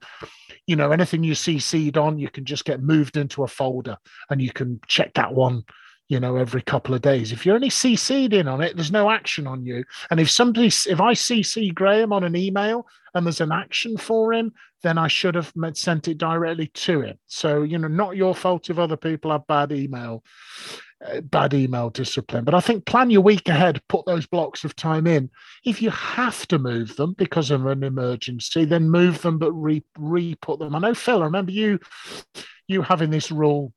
you 0.65 0.75
know 0.75 0.91
anything 0.91 1.23
you 1.23 1.33
CC'd 1.33 1.97
on 1.97 2.17
you 2.17 2.29
can 2.29 2.45
just 2.45 2.65
get 2.65 2.81
moved 2.81 3.15
into 3.15 3.43
a 3.43 3.47
folder 3.47 3.97
and 4.31 4.41
you 4.41 4.51
can 4.51 4.79
check 4.87 5.13
that 5.13 5.33
one 5.33 5.63
you 6.09 6.19
know 6.19 6.35
every 6.35 6.61
couple 6.61 6.93
of 6.93 7.01
days 7.01 7.31
if 7.31 7.45
you're 7.45 7.55
only 7.55 7.69
cc'd 7.69 8.33
in 8.33 8.47
on 8.47 8.61
it 8.61 8.75
there's 8.75 8.91
no 8.91 9.09
action 9.09 9.47
on 9.47 9.65
you 9.65 9.83
and 10.09 10.19
if 10.19 10.29
somebody 10.29 10.67
if 10.67 11.01
i 11.01 11.13
cc 11.13 11.73
graham 11.73 12.13
on 12.13 12.23
an 12.23 12.35
email 12.35 12.85
and 13.13 13.25
there's 13.25 13.41
an 13.41 13.51
action 13.51 13.97
for 13.97 14.33
him 14.33 14.51
then 14.83 14.97
i 14.97 15.07
should 15.07 15.35
have 15.35 15.51
sent 15.73 16.07
it 16.07 16.17
directly 16.17 16.67
to 16.67 17.01
him 17.01 17.17
so 17.27 17.63
you 17.63 17.77
know 17.77 17.87
not 17.87 18.15
your 18.15 18.35
fault 18.35 18.69
if 18.69 18.79
other 18.79 18.97
people 18.97 19.31
have 19.31 19.45
bad 19.47 19.71
email 19.71 20.23
uh, 21.05 21.21
bad 21.21 21.53
email 21.53 21.91
discipline. 21.91 22.43
But 22.43 22.55
I 22.55 22.59
think 22.59 22.87
plan 22.87 23.11
your 23.11 23.21
week 23.21 23.47
ahead, 23.47 23.79
put 23.87 24.07
those 24.07 24.25
blocks 24.25 24.63
of 24.63 24.75
time 24.75 25.05
in. 25.05 25.29
If 25.63 25.79
you 25.79 25.91
have 25.91 26.47
to 26.47 26.57
move 26.57 26.95
them 26.95 27.13
because 27.13 27.51
of 27.51 27.67
an 27.67 27.83
emergency, 27.83 28.65
then 28.65 28.89
move 28.89 29.21
them, 29.21 29.37
but 29.37 29.51
re 29.51 29.83
re 29.99 30.33
put 30.41 30.57
them. 30.57 30.75
I 30.75 30.79
know 30.79 30.95
Phil, 30.95 31.21
I 31.21 31.25
remember 31.25 31.51
you 31.51 31.79
you 32.67 32.81
having 32.81 33.11
this 33.11 33.31
rule 33.31 33.73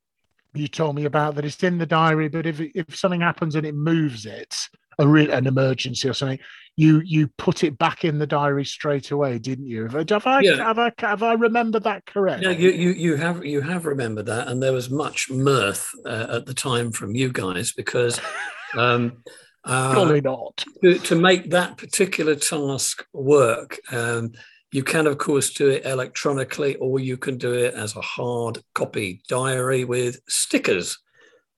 you 0.54 0.68
told 0.68 0.96
me 0.96 1.04
about 1.04 1.34
that 1.34 1.44
it's 1.44 1.62
in 1.62 1.78
the 1.78 1.86
diary, 1.86 2.28
but 2.28 2.46
if 2.46 2.60
if 2.60 2.96
something 2.96 3.20
happens 3.20 3.54
and 3.54 3.66
it 3.66 3.74
moves 3.74 4.26
it, 4.26 4.54
a 4.98 5.06
re- 5.06 5.30
an 5.30 5.46
emergency 5.46 6.08
or 6.08 6.14
something, 6.14 6.38
you 6.76 7.00
you 7.04 7.28
put 7.38 7.64
it 7.64 7.78
back 7.78 8.04
in 8.04 8.18
the 8.18 8.26
diary 8.26 8.64
straight 8.64 9.10
away, 9.10 9.38
didn't 9.38 9.66
you? 9.66 9.88
Have 9.88 10.26
I 10.26 10.40
yeah. 10.40 10.56
have 10.56 10.78
I 10.78 10.92
have 10.98 11.22
I 11.22 11.34
remembered 11.34 11.84
that 11.84 12.06
correct? 12.06 12.42
Yeah, 12.42 12.50
you, 12.50 12.70
you 12.70 12.90
you 12.90 13.16
have 13.16 13.44
you 13.44 13.60
have 13.60 13.86
remembered 13.86 14.26
that, 14.26 14.48
and 14.48 14.62
there 14.62 14.72
was 14.72 14.90
much 14.90 15.30
mirth 15.30 15.90
uh, 16.06 16.26
at 16.30 16.46
the 16.46 16.54
time 16.54 16.92
from 16.92 17.14
you 17.14 17.32
guys 17.32 17.72
because. 17.72 18.20
Um, 18.78 19.24
uh, 19.64 19.92
Probably 19.92 20.20
not. 20.20 20.64
To, 20.84 20.96
to, 20.98 21.16
make 21.16 21.50
that 21.50 21.76
particular 21.76 22.36
task 22.36 23.04
work, 23.12 23.80
um, 23.90 24.30
you 24.72 24.84
can, 24.84 25.06
of 25.06 25.18
course, 25.18 25.52
do 25.52 25.68
it 25.68 25.84
electronically, 25.84 26.76
or 26.76 27.00
you 27.00 27.16
can 27.16 27.38
do 27.38 27.52
it 27.54 27.74
as 27.74 27.96
a 27.96 28.00
hard 28.00 28.58
copy 28.74 29.22
diary 29.28 29.84
with 29.84 30.20
stickers. 30.28 30.98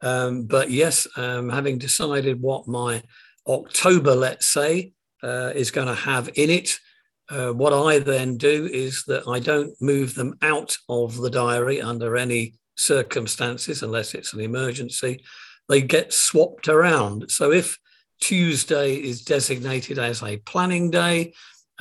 Um, 0.01 0.45
but 0.45 0.71
yes, 0.71 1.07
um, 1.17 1.49
having 1.51 1.79
decided 1.79 2.41
what 2.41 2.67
my 2.67 3.03
October, 3.47 4.15
let's 4.15 4.47
say, 4.47 4.93
uh, 5.23 5.53
is 5.55 5.71
going 5.71 5.89
to 5.89 5.95
have 5.95 6.31
in 6.35 6.51
it. 6.51 6.79
Uh, 7.29 7.53
what 7.53 7.73
I 7.73 7.99
then 7.99 8.37
do 8.37 8.67
is 8.67 9.05
that 9.05 9.29
I 9.29 9.39
don't 9.39 9.81
move 9.81 10.15
them 10.15 10.37
out 10.43 10.77
of 10.89 11.17
the 11.17 11.31
diary 11.31 11.81
under 11.81 12.17
any 12.17 12.55
circumstances, 12.77 13.83
unless 13.83 14.15
it's 14.15 14.33
an 14.33 14.41
emergency. 14.41 15.23
They 15.69 15.83
get 15.83 16.13
swapped 16.13 16.69
around. 16.69 17.31
So 17.31 17.53
if 17.53 17.79
Tuesday 18.21 18.95
is 18.95 19.25
designated 19.25 19.99
as 19.99 20.23
a 20.23 20.39
planning 20.39 20.91
day, 20.91 21.33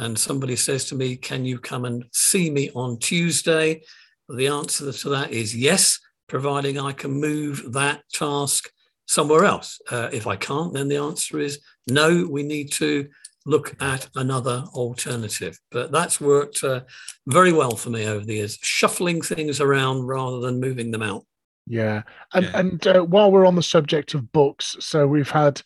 and 0.02 0.18
somebody 0.18 0.56
says 0.56 0.86
to 0.86 0.96
me, 0.96 1.16
Can 1.16 1.46
you 1.46 1.60
come 1.60 1.86
and 1.86 2.06
see 2.12 2.50
me 2.50 2.70
on 2.76 2.98
Tuesday? 2.98 3.84
The 4.28 4.48
answer 4.48 4.92
to 4.92 5.10
that 5.10 5.32
is 5.32 5.56
yes, 5.56 6.00
providing 6.28 6.80
I 6.80 6.92
can 6.92 7.12
move 7.12 7.74
that 7.74 8.02
task 8.12 8.70
somewhere 9.08 9.46
else. 9.46 9.80
Uh, 9.90 10.10
if 10.12 10.26
I 10.28 10.36
can't, 10.36 10.74
then 10.74 10.88
the 10.88 10.98
answer 10.98 11.40
is 11.40 11.60
no, 11.88 12.28
we 12.30 12.44
need 12.44 12.72
to 12.74 13.08
look 13.46 13.76
at 13.82 14.08
another 14.16 14.64
alternative. 14.74 15.60
But 15.72 15.92
that's 15.92 16.22
worked 16.22 16.64
uh, 16.64 16.82
very 17.28 17.52
well 17.52 17.76
for 17.76 17.90
me 17.90 18.08
over 18.08 18.26
the 18.26 18.36
years, 18.36 18.58
shuffling 18.62 19.22
things 19.22 19.62
around 19.62 20.06
rather 20.06 20.40
than 20.40 20.60
moving 20.60 20.92
them 20.92 21.04
out. 21.04 21.26
Yeah. 21.68 22.04
And, 22.34 22.46
yeah. 22.46 22.60
and 22.60 22.88
uh, 22.88 23.02
while 23.02 23.32
we're 23.32 23.46
on 23.46 23.56
the 23.56 23.64
subject 23.64 24.14
of 24.14 24.32
books, 24.32 24.78
so 24.80 25.08
we've 25.08 25.30
had, 25.30 25.62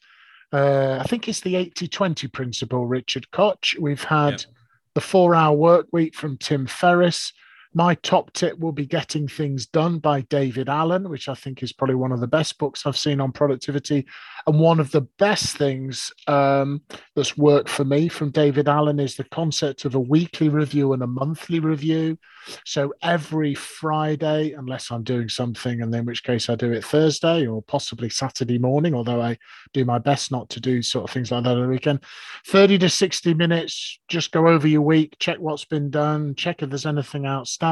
uh, 0.56 1.00
I 1.02 1.04
think 1.04 1.28
it's 1.28 1.41
the 1.41 1.58
80 1.58 1.89
20 1.89 2.28
principle, 2.30 2.86
Richard 2.86 3.30
Koch. 3.32 3.76
We've 3.78 4.04
had 4.04 4.41
yeah. 4.41 4.48
the 4.94 5.02
four 5.02 5.36
hour 5.36 5.56
work 5.56 5.88
week 5.91 6.15
from 6.15 6.38
Tim 6.38 6.65
Ferriss. 6.65 7.34
My 7.76 7.94
top 7.96 8.32
tip 8.32 8.58
will 8.58 8.72
be 8.72 8.86
Getting 8.86 9.28
Things 9.28 9.66
Done 9.66 10.00
by 10.00 10.22
David 10.22 10.70
Allen, 10.70 11.10
which 11.10 11.28
I 11.28 11.36
think 11.36 11.62
is 11.62 11.74
probably 11.74 11.96
one 11.96 12.14
of 12.14 12.22
the 12.22 12.28
best 12.28 12.58
books 12.58 12.86
I've 12.86 12.98
seen 12.98 13.20
on 13.20 13.34
productivity. 13.34 14.06
And 14.48 14.58
one 14.58 14.80
of 14.80 14.92
the 14.92 15.02
best 15.02 15.58
things 15.58 16.10
um, 16.28 16.82
that's 17.16 17.38
worked 17.38 17.68
for 17.68 17.84
me 17.84 18.08
from 18.08 18.32
David 18.32 18.70
Allen 18.70 19.02
is 19.02 19.18
the 19.18 19.26
concept 19.26 19.84
of 19.84 19.94
a 19.94 20.00
weekly 20.00 20.48
review 20.48 20.94
and 20.94 21.04
a 21.04 21.08
monthly 21.08 21.60
review. 21.60 22.18
So 22.64 22.94
every 23.02 23.56
Friday, 23.56 24.54
unless 24.54 24.92
I'm 24.92 25.04
doing 25.04 25.28
something, 25.28 25.82
and 25.82 25.94
in 25.94 26.06
which 26.06 26.24
case 26.24 26.50
I 26.50 26.56
do 26.56 26.72
it 26.72 26.86
Thursday 26.86 27.46
or 27.46 27.62
possibly 27.62 28.10
Saturday 28.10 28.58
morning, 28.58 28.94
although 28.94 29.22
I 29.22 29.38
do 29.74 29.84
my 29.84 29.98
best 29.98 30.32
not 30.32 30.50
to 30.52 30.62
do 30.62 30.82
sort 30.82 31.10
of 31.10 31.14
things 31.14 31.32
like 31.32 31.44
that 31.44 31.58
on 31.58 31.64
the 31.64 31.68
weekend, 31.68 32.02
30 32.48 32.78
to 32.80 32.90
60 32.90 33.34
minutes, 33.34 34.00
just 34.08 34.32
go 34.32 34.48
over 34.48 34.68
your 34.68 34.82
week, 34.82 35.18
check 35.20 35.40
what's 35.40 35.66
been 35.66 35.90
done, 35.90 36.36
check 36.36 36.62
if 36.62 36.70
there's 36.70 36.86
anything 36.86 37.26
outstanding, 37.26 37.64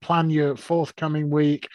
plan 0.00 0.30
your 0.30 0.56
forthcoming 0.56 1.30
week 1.30 1.68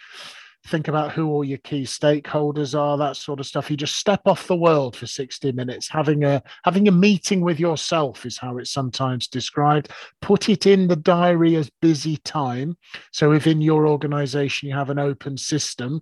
think 0.68 0.88
about 0.88 1.12
who 1.12 1.30
all 1.30 1.44
your 1.44 1.58
key 1.60 1.84
stakeholders 1.84 2.78
are 2.78 2.98
that 2.98 3.16
sort 3.16 3.40
of 3.40 3.46
stuff. 3.46 3.72
You 3.72 3.78
just 3.78 3.96
step 3.96 4.22
off 4.26 4.48
the 4.48 4.56
world 4.56 4.96
for 4.96 5.08
60 5.08 5.52
minutes. 5.54 5.88
Having 5.90 6.24
a 6.24 6.44
having 6.64 6.88
a 6.88 6.92
meeting 6.92 7.42
with 7.42 7.60
yourself 7.60 8.26
is 8.26 8.38
how 8.38 8.58
it's 8.58 8.72
sometimes 8.72 9.28
described. 9.28 9.90
Put 10.22 10.50
it 10.50 10.66
in 10.66 10.88
the 10.88 10.96
diary 10.96 11.56
as 11.56 11.72
busy 11.82 12.18
time. 12.18 12.78
So 13.12 13.32
if 13.32 13.48
in 13.48 13.62
your 13.62 13.88
organization 13.88 14.70
you 14.70 14.76
have 14.76 14.90
an 14.90 15.00
open 15.00 15.38
system 15.38 16.02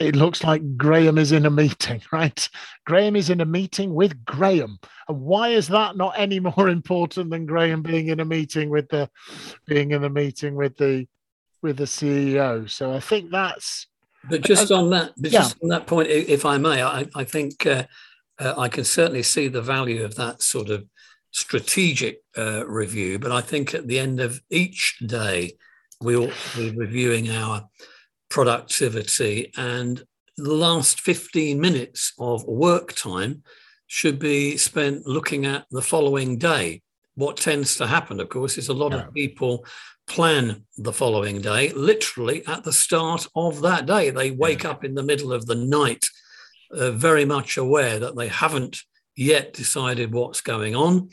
it 0.00 0.16
looks 0.16 0.42
like 0.42 0.76
Graham 0.76 1.18
is 1.18 1.32
in 1.32 1.46
a 1.46 1.50
meeting, 1.50 2.02
right? 2.12 2.48
Graham 2.84 3.16
is 3.16 3.30
in 3.30 3.40
a 3.40 3.46
meeting 3.46 3.94
with 3.94 4.24
Graham. 4.24 4.78
And 5.08 5.20
why 5.20 5.48
is 5.48 5.68
that 5.68 5.96
not 5.96 6.14
any 6.16 6.40
more 6.56 6.68
important 6.68 7.30
than 7.30 7.46
Graham 7.46 7.82
being 7.82 8.08
in 8.08 8.20
a 8.20 8.24
meeting 8.24 8.70
with 8.70 8.88
the 8.88 9.08
being 9.66 9.92
in 9.92 10.04
a 10.04 10.10
meeting 10.10 10.54
with 10.54 10.76
the 10.76 11.06
with 11.62 11.76
the 11.76 11.84
CEO? 11.84 12.68
So 12.68 12.92
I 12.92 13.00
think 13.00 13.30
that's 13.30 13.86
but 14.28 14.42
just 14.42 14.72
on 14.72 14.90
that, 14.90 15.12
but 15.16 15.30
yeah. 15.30 15.40
just 15.40 15.56
on 15.62 15.68
that 15.68 15.86
point, 15.86 16.08
if 16.08 16.46
I 16.46 16.56
may, 16.56 16.82
I, 16.82 17.06
I 17.14 17.24
think 17.24 17.66
uh, 17.66 17.84
uh, 18.38 18.54
I 18.56 18.68
can 18.68 18.84
certainly 18.84 19.22
see 19.22 19.48
the 19.48 19.60
value 19.60 20.02
of 20.04 20.14
that 20.16 20.42
sort 20.42 20.70
of 20.70 20.86
strategic 21.30 22.22
uh, 22.36 22.66
review. 22.66 23.18
But 23.18 23.32
I 23.32 23.40
think 23.40 23.74
at 23.74 23.86
the 23.86 23.98
end 23.98 24.20
of 24.20 24.40
each 24.50 24.98
day, 25.04 25.52
we 26.00 26.16
ought 26.16 26.32
to 26.52 26.70
be 26.70 26.76
reviewing 26.76 27.30
our 27.30 27.68
productivity, 28.34 29.52
and 29.56 30.02
the 30.36 30.52
last 30.52 31.00
15 31.00 31.60
minutes 31.60 32.12
of 32.18 32.44
work 32.46 32.92
time 32.92 33.44
should 33.86 34.18
be 34.18 34.56
spent 34.56 35.06
looking 35.06 35.46
at 35.46 35.66
the 35.70 35.80
following 35.80 36.36
day. 36.36 36.82
What 37.14 37.36
tends 37.36 37.76
to 37.76 37.86
happen, 37.86 38.18
of 38.18 38.28
course, 38.30 38.58
is 38.58 38.68
a 38.68 38.74
lot 38.74 38.90
yeah. 38.90 39.06
of 39.06 39.14
people 39.14 39.64
plan 40.08 40.64
the 40.76 40.92
following 40.92 41.42
day, 41.42 41.68
literally 41.74 42.44
at 42.48 42.64
the 42.64 42.72
start 42.72 43.24
of 43.36 43.60
that 43.60 43.86
day. 43.86 44.10
They 44.10 44.32
wake 44.32 44.64
up 44.64 44.82
in 44.82 44.96
the 44.96 45.04
middle 45.04 45.32
of 45.32 45.46
the 45.46 45.54
night, 45.54 46.04
uh, 46.72 46.90
very 46.90 47.24
much 47.24 47.56
aware 47.56 48.00
that 48.00 48.16
they 48.16 48.26
haven't 48.26 48.80
yet 49.14 49.52
decided 49.52 50.12
what's 50.12 50.40
going 50.40 50.74
on, 50.74 51.08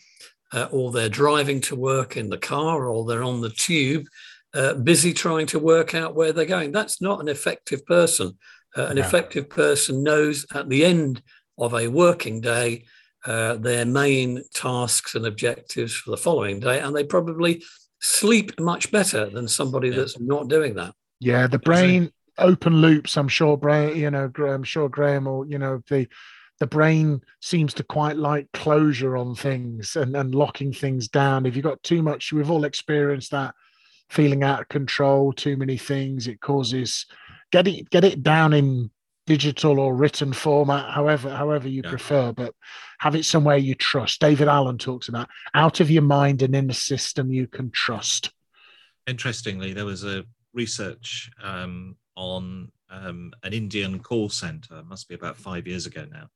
uh, 0.54 0.70
or 0.72 0.92
they're 0.92 1.08
driving 1.08 1.62
to 1.62 1.76
work 1.76 2.18
in 2.18 2.30
the 2.30 2.40
car, 2.40 2.90
or 2.90 3.06
they're 3.06 3.24
on 3.24 3.42
the 3.42 3.52
tube, 3.52 4.08
uh, 4.54 4.74
busy 4.76 5.14
trying 5.14 5.48
to 5.48 5.60
work 5.60 5.96
out 5.96 6.16
where 6.16 6.34
they're 6.34 6.46
going. 6.46 6.72
That's 6.72 7.02
not 7.02 7.22
an 7.22 7.28
effective 7.28 7.86
person. 7.86 8.38
Uh, 8.78 8.86
an 8.86 8.98
effective 8.98 9.50
person 9.50 10.04
knows 10.04 10.46
at 10.54 10.70
the 10.70 10.86
end 10.86 11.22
of 11.58 11.74
a 11.74 11.88
working 11.88 12.42
day 12.42 12.86
uh, 13.26 13.56
their 13.56 13.86
main 13.86 14.44
tasks 14.54 15.16
and 15.16 15.26
objectives 15.26 15.94
for 15.94 16.12
the 16.12 16.18
following 16.18 16.60
day, 16.60 16.80
and 16.80 16.96
they 16.96 17.04
probably 17.04 17.64
sleep 18.00 18.60
much 18.60 18.92
better 18.92 19.30
than 19.30 19.48
somebody 19.48 19.90
yeah. 19.90 19.98
that's 19.98 20.20
not 20.20 20.48
doing 20.48 20.74
that. 20.76 20.94
Yeah, 21.20 21.48
the 21.48 21.60
brain 21.60 22.12
open 22.38 22.78
loops. 22.78 23.18
I'm 23.18 23.28
sure, 23.28 23.58
brain. 23.58 23.96
You 23.96 24.10
know, 24.10 24.32
I'm 24.40 24.64
sure 24.64 24.90
Graham 24.90 25.28
or 25.28 25.46
you 25.46 25.60
know 25.60 25.82
the 25.90 26.08
the 26.60 26.68
brain 26.68 27.22
seems 27.42 27.74
to 27.76 27.84
quite 27.84 28.18
like 28.18 28.48
closure 28.54 29.18
on 29.18 29.36
things 29.36 29.96
and, 29.96 30.16
and 30.16 30.34
locking 30.34 30.72
things 30.72 31.08
down. 31.08 31.46
If 31.46 31.56
you've 31.56 31.64
got 31.64 31.82
too 31.84 32.02
much, 32.04 32.32
we've 32.32 32.52
all 32.52 32.66
experienced 32.66 33.32
that 33.32 33.54
feeling 34.12 34.44
out 34.44 34.62
of 34.62 34.68
control, 34.68 35.32
too 35.32 35.56
many 35.56 35.78
things. 35.78 36.28
It 36.28 36.42
causes 36.42 37.06
get 37.52 37.68
it 37.68 37.90
get 37.90 38.04
it 38.04 38.22
down 38.22 38.54
in 38.54 38.92
digital 39.26 39.80
or 39.80 39.96
written 39.96 40.34
format, 40.34 40.94
however 40.94 41.30
however 41.30 41.68
you 41.68 41.82
yeah. 41.84 41.90
prefer, 41.90 42.32
but 42.34 42.54
have 43.00 43.16
it 43.16 43.24
somewhere 43.24 43.58
you 43.58 43.74
trust. 43.74 44.20
David 44.20 44.48
Allen 44.48 44.78
talks 44.78 45.08
about 45.08 45.30
out 45.54 45.80
of 45.80 45.90
your 45.90 46.04
mind 46.04 46.42
and 46.42 46.56
in 46.56 46.70
a 46.70 46.74
system 46.74 47.32
you 47.32 47.48
can 47.48 47.72
trust. 47.72 48.32
Interestingly, 49.08 49.74
there 49.74 49.86
was 49.86 50.04
a 50.04 50.26
research 50.54 51.32
um, 51.42 51.96
on 52.16 52.72
um, 52.90 53.32
an 53.44 53.54
Indian 53.54 54.00
call 54.00 54.30
center, 54.30 54.84
must 54.84 55.08
be 55.08 55.16
about 55.16 55.38
five 55.38 55.66
years 55.66 55.86
ago 55.86 56.06
now, 56.12 56.28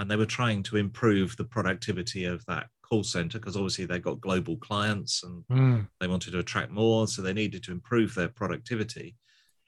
and 0.00 0.10
they 0.10 0.16
were 0.16 0.24
trying 0.24 0.62
to 0.62 0.78
improve 0.78 1.36
the 1.36 1.44
productivity 1.44 2.24
of 2.24 2.42
that 2.46 2.68
call 2.82 3.04
center 3.04 3.38
because 3.38 3.54
obviously 3.54 3.84
they 3.84 3.98
got 3.98 4.18
global 4.18 4.56
clients 4.56 5.22
and 5.22 5.44
mm. 5.52 5.86
they 6.00 6.06
wanted 6.06 6.30
to 6.30 6.38
attract 6.38 6.70
more, 6.70 7.06
so 7.06 7.20
they 7.20 7.34
needed 7.34 7.62
to 7.62 7.70
improve 7.70 8.14
their 8.14 8.30
productivity. 8.30 9.14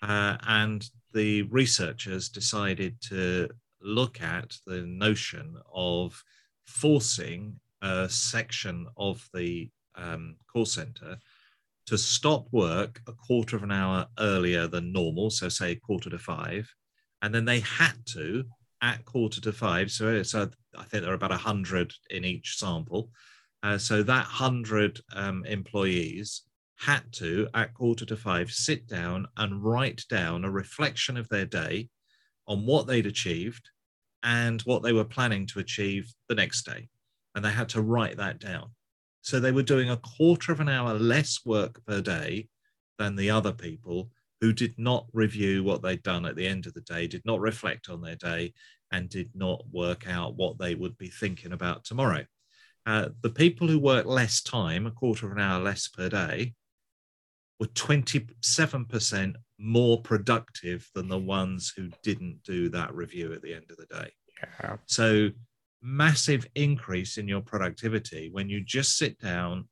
Uh, 0.01 0.39
and 0.49 0.89
the 1.13 1.43
researchers 1.43 2.31
decided 2.31 2.97
to 3.03 3.47
look 3.83 4.23
at 4.23 4.57
the 4.67 4.81
notion 4.87 5.55
of 5.71 6.25
forcing 6.67 7.61
a 7.83 8.09
section 8.09 8.87
of 8.97 9.29
the 9.35 9.69
um, 9.97 10.37
call 10.51 10.65
center 10.65 11.19
to 11.85 11.99
stop 11.99 12.47
work 12.53 13.03
a 13.07 13.13
quarter 13.13 13.55
of 13.55 13.65
an 13.65 13.73
hour 13.73 14.07
earlier 14.19 14.67
than 14.67 14.95
normal, 14.95 15.29
so 15.29 15.51
say 15.51 15.75
quarter 15.75 16.09
to 16.09 16.19
five, 16.19 16.75
and 17.21 17.35
then 17.35 17.45
they 17.45 17.61
had 17.61 17.95
to 18.07 18.45
at 18.83 19.05
quarter 19.05 19.41
to 19.41 19.53
five. 19.53 19.91
So, 19.91 20.11
I 20.11 20.85
think 20.85 21.03
there 21.03 21.13
are 21.13 21.15
about 21.15 21.31
100 21.31 21.95
in 22.11 22.25
each 22.25 22.59
sample. 22.59 23.11
Uh, 23.63 23.79
so 23.79 24.03
that 24.03 24.25
100 24.25 25.01
um, 25.15 25.45
employees 25.47 26.43
had 26.79 27.13
to, 27.13 27.49
at 27.55 27.75
quarter 27.75 28.05
to 28.05 28.17
five, 28.17 28.51
sit 28.51 28.89
down 28.89 29.27
and 29.37 29.63
write 29.63 30.03
down 30.11 30.45
a 30.45 30.51
reflection 30.51 31.17
of 31.17 31.29
their 31.29 31.47
day 31.47 31.89
on 32.49 32.67
what 32.67 32.89
they'd 32.89 33.07
achieved 33.07 33.71
and 34.25 34.61
what 34.63 34.83
they 34.83 34.93
were 34.93 35.05
planning 35.05 35.47
to 35.47 35.61
achieve 35.61 36.13
the 36.29 36.35
next 36.35 36.65
day. 36.65 36.89
And 37.35 37.45
they 37.45 37.53
had 37.53 37.69
to 37.71 37.83
write 37.83 38.17
that 38.17 38.41
down. 38.41 38.71
So 39.21 39.39
they 39.39 39.53
were 39.53 39.63
doing 39.63 39.91
a 39.91 39.97
quarter 39.97 40.51
of 40.51 40.59
an 40.59 40.69
hour 40.69 40.95
less 40.95 41.41
work 41.45 41.85
per 41.87 42.01
day 42.01 42.49
than 42.99 43.15
the 43.15 43.31
other 43.31 43.53
people 43.53 44.11
who 44.43 44.53
did 44.53 44.75
not 44.77 45.07
review 45.13 45.63
what 45.63 45.83
they'd 45.83 46.03
done 46.03 46.27
at 46.27 46.35
the 46.35 46.47
end 46.47 46.67
of 46.67 46.75
the 46.75 46.81
day, 46.81 47.07
did 47.07 47.23
not 47.25 47.39
reflect 47.39 47.89
on 47.89 48.03
their 48.03 48.17
day, 48.17 48.53
and 48.91 49.09
did 49.09 49.31
not 49.37 49.63
work 49.71 50.09
out 50.09 50.35
what 50.35 50.59
they 50.59 50.75
would 50.75 50.99
be 50.99 51.07
thinking 51.07 51.53
about 51.53 51.85
tomorrow. 51.85 52.25
Uh, 52.85 53.11
the 53.23 53.31
people 53.31 53.69
who 53.69 53.79
work 53.79 54.05
less 54.05 54.43
time, 54.43 54.85
a 54.85 54.91
quarter 54.91 55.27
of 55.27 55.33
an 55.33 55.39
hour 55.39 55.63
less 55.63 55.87
per 55.87 56.09
day, 56.09 56.55
were 57.61 57.69
27% 57.69 59.37
more 59.61 60.03
productive 60.03 60.91
than 60.93 61.07
the 61.07 61.17
ones 61.17 61.73
who 61.77 61.89
didn't 62.03 62.43
do 62.43 62.69
that 62.69 62.93
review 62.93 63.33
at 63.33 63.43
the 63.43 63.55
end 63.55 63.67
of 63.71 63.77
the 63.77 63.87
day. 63.87 64.11
Yeah. 64.61 64.77
So, 64.87 65.31
massive 65.81 66.49
increase 66.57 67.17
in 67.17 67.29
your 67.29 67.43
productivity 67.43 68.29
when 68.33 68.49
you 68.49 68.61
just 68.61 68.99
sit 68.99 69.21
down 69.21 69.69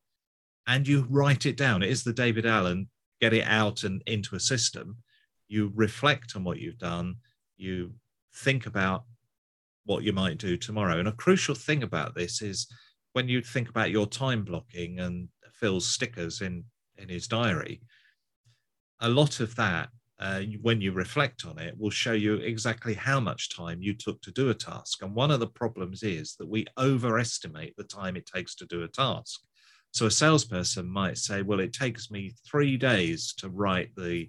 and 0.68 0.87
you 0.87 1.09
write 1.11 1.44
it 1.44 1.56
down. 1.56 1.83
It 1.83 1.90
is 1.90 2.04
the 2.04 2.12
David 2.12 2.46
Allen 2.46 2.88
get 3.20 3.33
it 3.33 3.46
out 3.46 3.85
and 3.85 4.02
into 4.06 4.35
a 4.35 4.40
system. 4.40 4.96
You 5.48 5.72
reflect 5.74 6.37
on 6.37 6.44
what 6.44 6.59
you've 6.59 6.78
done, 6.78 7.16
you 7.56 7.92
think 8.35 8.66
about 8.66 9.04
what 9.85 10.04
you 10.04 10.12
might 10.12 10.38
do 10.38 10.56
tomorrow. 10.56 10.98
And 10.98 11.09
a 11.09 11.12
crucial 11.12 11.54
thing 11.54 11.83
about 11.83 12.14
this 12.14 12.42
is 12.42 12.66
when 13.12 13.28
you 13.28 13.42
think 13.42 13.68
about 13.68 13.90
your 13.90 14.06
time 14.06 14.44
blocking 14.44 15.00
and 15.00 15.28
Phil's 15.52 15.87
stickers 15.87 16.40
in 16.40 16.64
in 16.96 17.09
his 17.09 17.26
diary, 17.26 17.80
a 19.00 19.09
lot 19.09 19.40
of 19.40 19.56
that, 19.56 19.88
uh, 20.18 20.42
when 20.61 20.80
you 20.80 20.92
reflect 20.92 21.46
on 21.46 21.59
it, 21.59 21.74
will 21.78 21.90
show 21.90 22.12
you 22.12 22.35
exactly 22.35 22.92
how 22.92 23.18
much 23.18 23.56
time 23.56 23.80
you 23.80 23.94
took 23.94 24.20
to 24.20 24.30
do 24.30 24.50
a 24.50 24.54
task. 24.54 25.02
And 25.02 25.14
one 25.14 25.30
of 25.30 25.40
the 25.40 25.46
problems 25.46 26.02
is 26.02 26.37
that 26.38 26.48
we 26.48 26.66
overestimate 26.78 27.74
the 27.76 27.85
time 27.85 28.16
it 28.16 28.26
takes 28.26 28.54
to 28.56 28.66
do 28.66 28.83
a 28.83 28.88
task. 28.88 29.40
So 29.92 30.07
a 30.07 30.11
salesperson 30.11 30.88
might 30.88 31.18
say, 31.18 31.42
well, 31.42 31.61
it 31.61 31.72
takes 31.72 32.11
me 32.11 32.33
three 32.48 32.76
days 32.76 33.35
to 33.38 33.48
write 33.48 33.90
the 33.96 34.29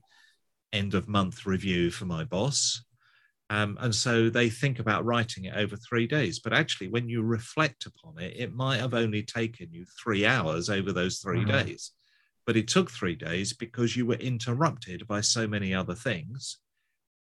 end 0.73 0.93
of 0.93 1.07
month 1.07 1.45
review 1.45 1.91
for 1.91 2.05
my 2.05 2.23
boss. 2.23 2.83
Um, 3.49 3.77
and 3.81 3.93
so 3.93 4.29
they 4.29 4.49
think 4.49 4.79
about 4.79 5.05
writing 5.05 5.45
it 5.45 5.55
over 5.55 5.75
three 5.75 6.07
days. 6.07 6.39
But 6.39 6.53
actually, 6.53 6.87
when 6.87 7.09
you 7.09 7.21
reflect 7.21 7.85
upon 7.85 8.17
it, 8.17 8.33
it 8.37 8.53
might 8.53 8.79
have 8.79 8.93
only 8.93 9.23
taken 9.23 9.67
you 9.71 9.85
three 10.01 10.25
hours 10.25 10.69
over 10.69 10.93
those 10.93 11.19
3 11.19 11.39
mm-hmm. 11.39 11.51
days 11.51 11.91
but 12.45 12.57
it 12.57 12.67
took 12.67 12.89
three 12.89 13.15
days 13.15 13.53
because 13.53 13.95
you 13.95 14.05
were 14.05 14.15
interrupted 14.15 15.07
by 15.07 15.21
so 15.21 15.47
many 15.47 15.73
other 15.73 15.95
things. 15.95 16.57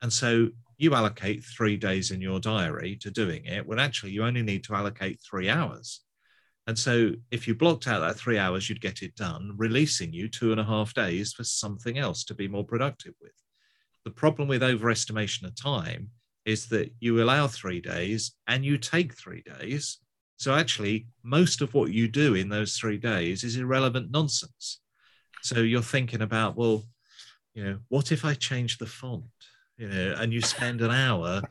And 0.02 0.12
so 0.12 0.50
you 0.78 0.94
allocate 0.94 1.44
three 1.44 1.78
days 1.78 2.12
in 2.12 2.22
your 2.22 2.40
diary 2.40 2.98
to 3.02 3.12
doing 3.12 3.46
it 3.46 3.66
when 3.66 3.80
actually 3.80 4.12
you 4.12 4.24
only 4.24 4.42
need 4.42 4.64
to 4.66 4.76
allocate 4.76 5.20
three 5.20 5.50
hours. 5.50 6.02
And 6.72 6.80
so 6.80 7.12
if 7.32 7.50
you 7.50 7.54
blocked 7.54 7.90
out 7.90 8.00
that 8.00 8.16
three 8.16 8.38
hours, 8.38 8.70
you'd 8.70 8.80
get 8.80 9.02
it 9.02 9.14
done, 9.18 9.56
releasing 9.58 10.14
you 10.14 10.30
two 10.30 10.52
and 10.52 10.62
a 10.62 10.64
half 10.64 10.94
days 10.94 11.34
for 11.34 11.44
something 11.44 11.98
else 11.98 12.24
to 12.24 12.34
be 12.34 12.48
more 12.48 12.64
productive 12.64 13.14
with. 13.22 13.34
The 14.06 14.12
problem 14.12 14.48
with 14.48 14.62
overestimation 14.62 15.44
of 15.44 15.62
time 15.62 16.12
is 16.46 16.70
that 16.70 16.94
you 17.02 17.22
allow 17.22 17.48
three 17.48 17.82
days 17.82 18.38
and 18.48 18.64
you 18.64 18.78
take 18.78 19.14
three 19.14 19.44
days. 19.60 19.98
So 20.38 20.56
actually, 20.56 21.08
most 21.24 21.60
of 21.60 21.74
what 21.74 21.92
you 21.92 22.08
do 22.08 22.36
in 22.36 22.48
those 22.48 22.78
three 22.78 22.98
days 22.98 23.44
is 23.44 23.58
irrelevant 23.58 24.10
nonsense. 24.10 24.80
So 25.42 25.60
you're 25.60 25.82
thinking 25.82 26.22
about, 26.22 26.56
well, 26.56 26.86
you 27.54 27.66
know, 27.66 27.80
what 27.90 28.14
if 28.14 28.24
I 28.24 28.34
change 28.34 28.78
the 28.78 28.86
font? 28.86 29.26
You 29.78 29.90
know, 29.90 30.16
and 30.18 30.32
you 30.32 30.40
spend 30.40 30.80
an 30.80 30.92
hour 30.92 31.42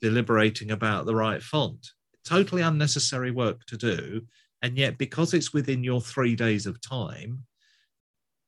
deliberating 0.00 0.70
about 0.70 1.04
the 1.04 1.14
right 1.14 1.42
font. 1.42 1.86
Totally 2.24 2.62
unnecessary 2.62 3.30
work 3.30 3.66
to 3.66 3.76
do. 3.76 4.22
And 4.62 4.76
yet, 4.76 4.98
because 4.98 5.34
it's 5.34 5.52
within 5.52 5.82
your 5.82 6.00
three 6.00 6.36
days 6.36 6.66
of 6.66 6.80
time, 6.80 7.44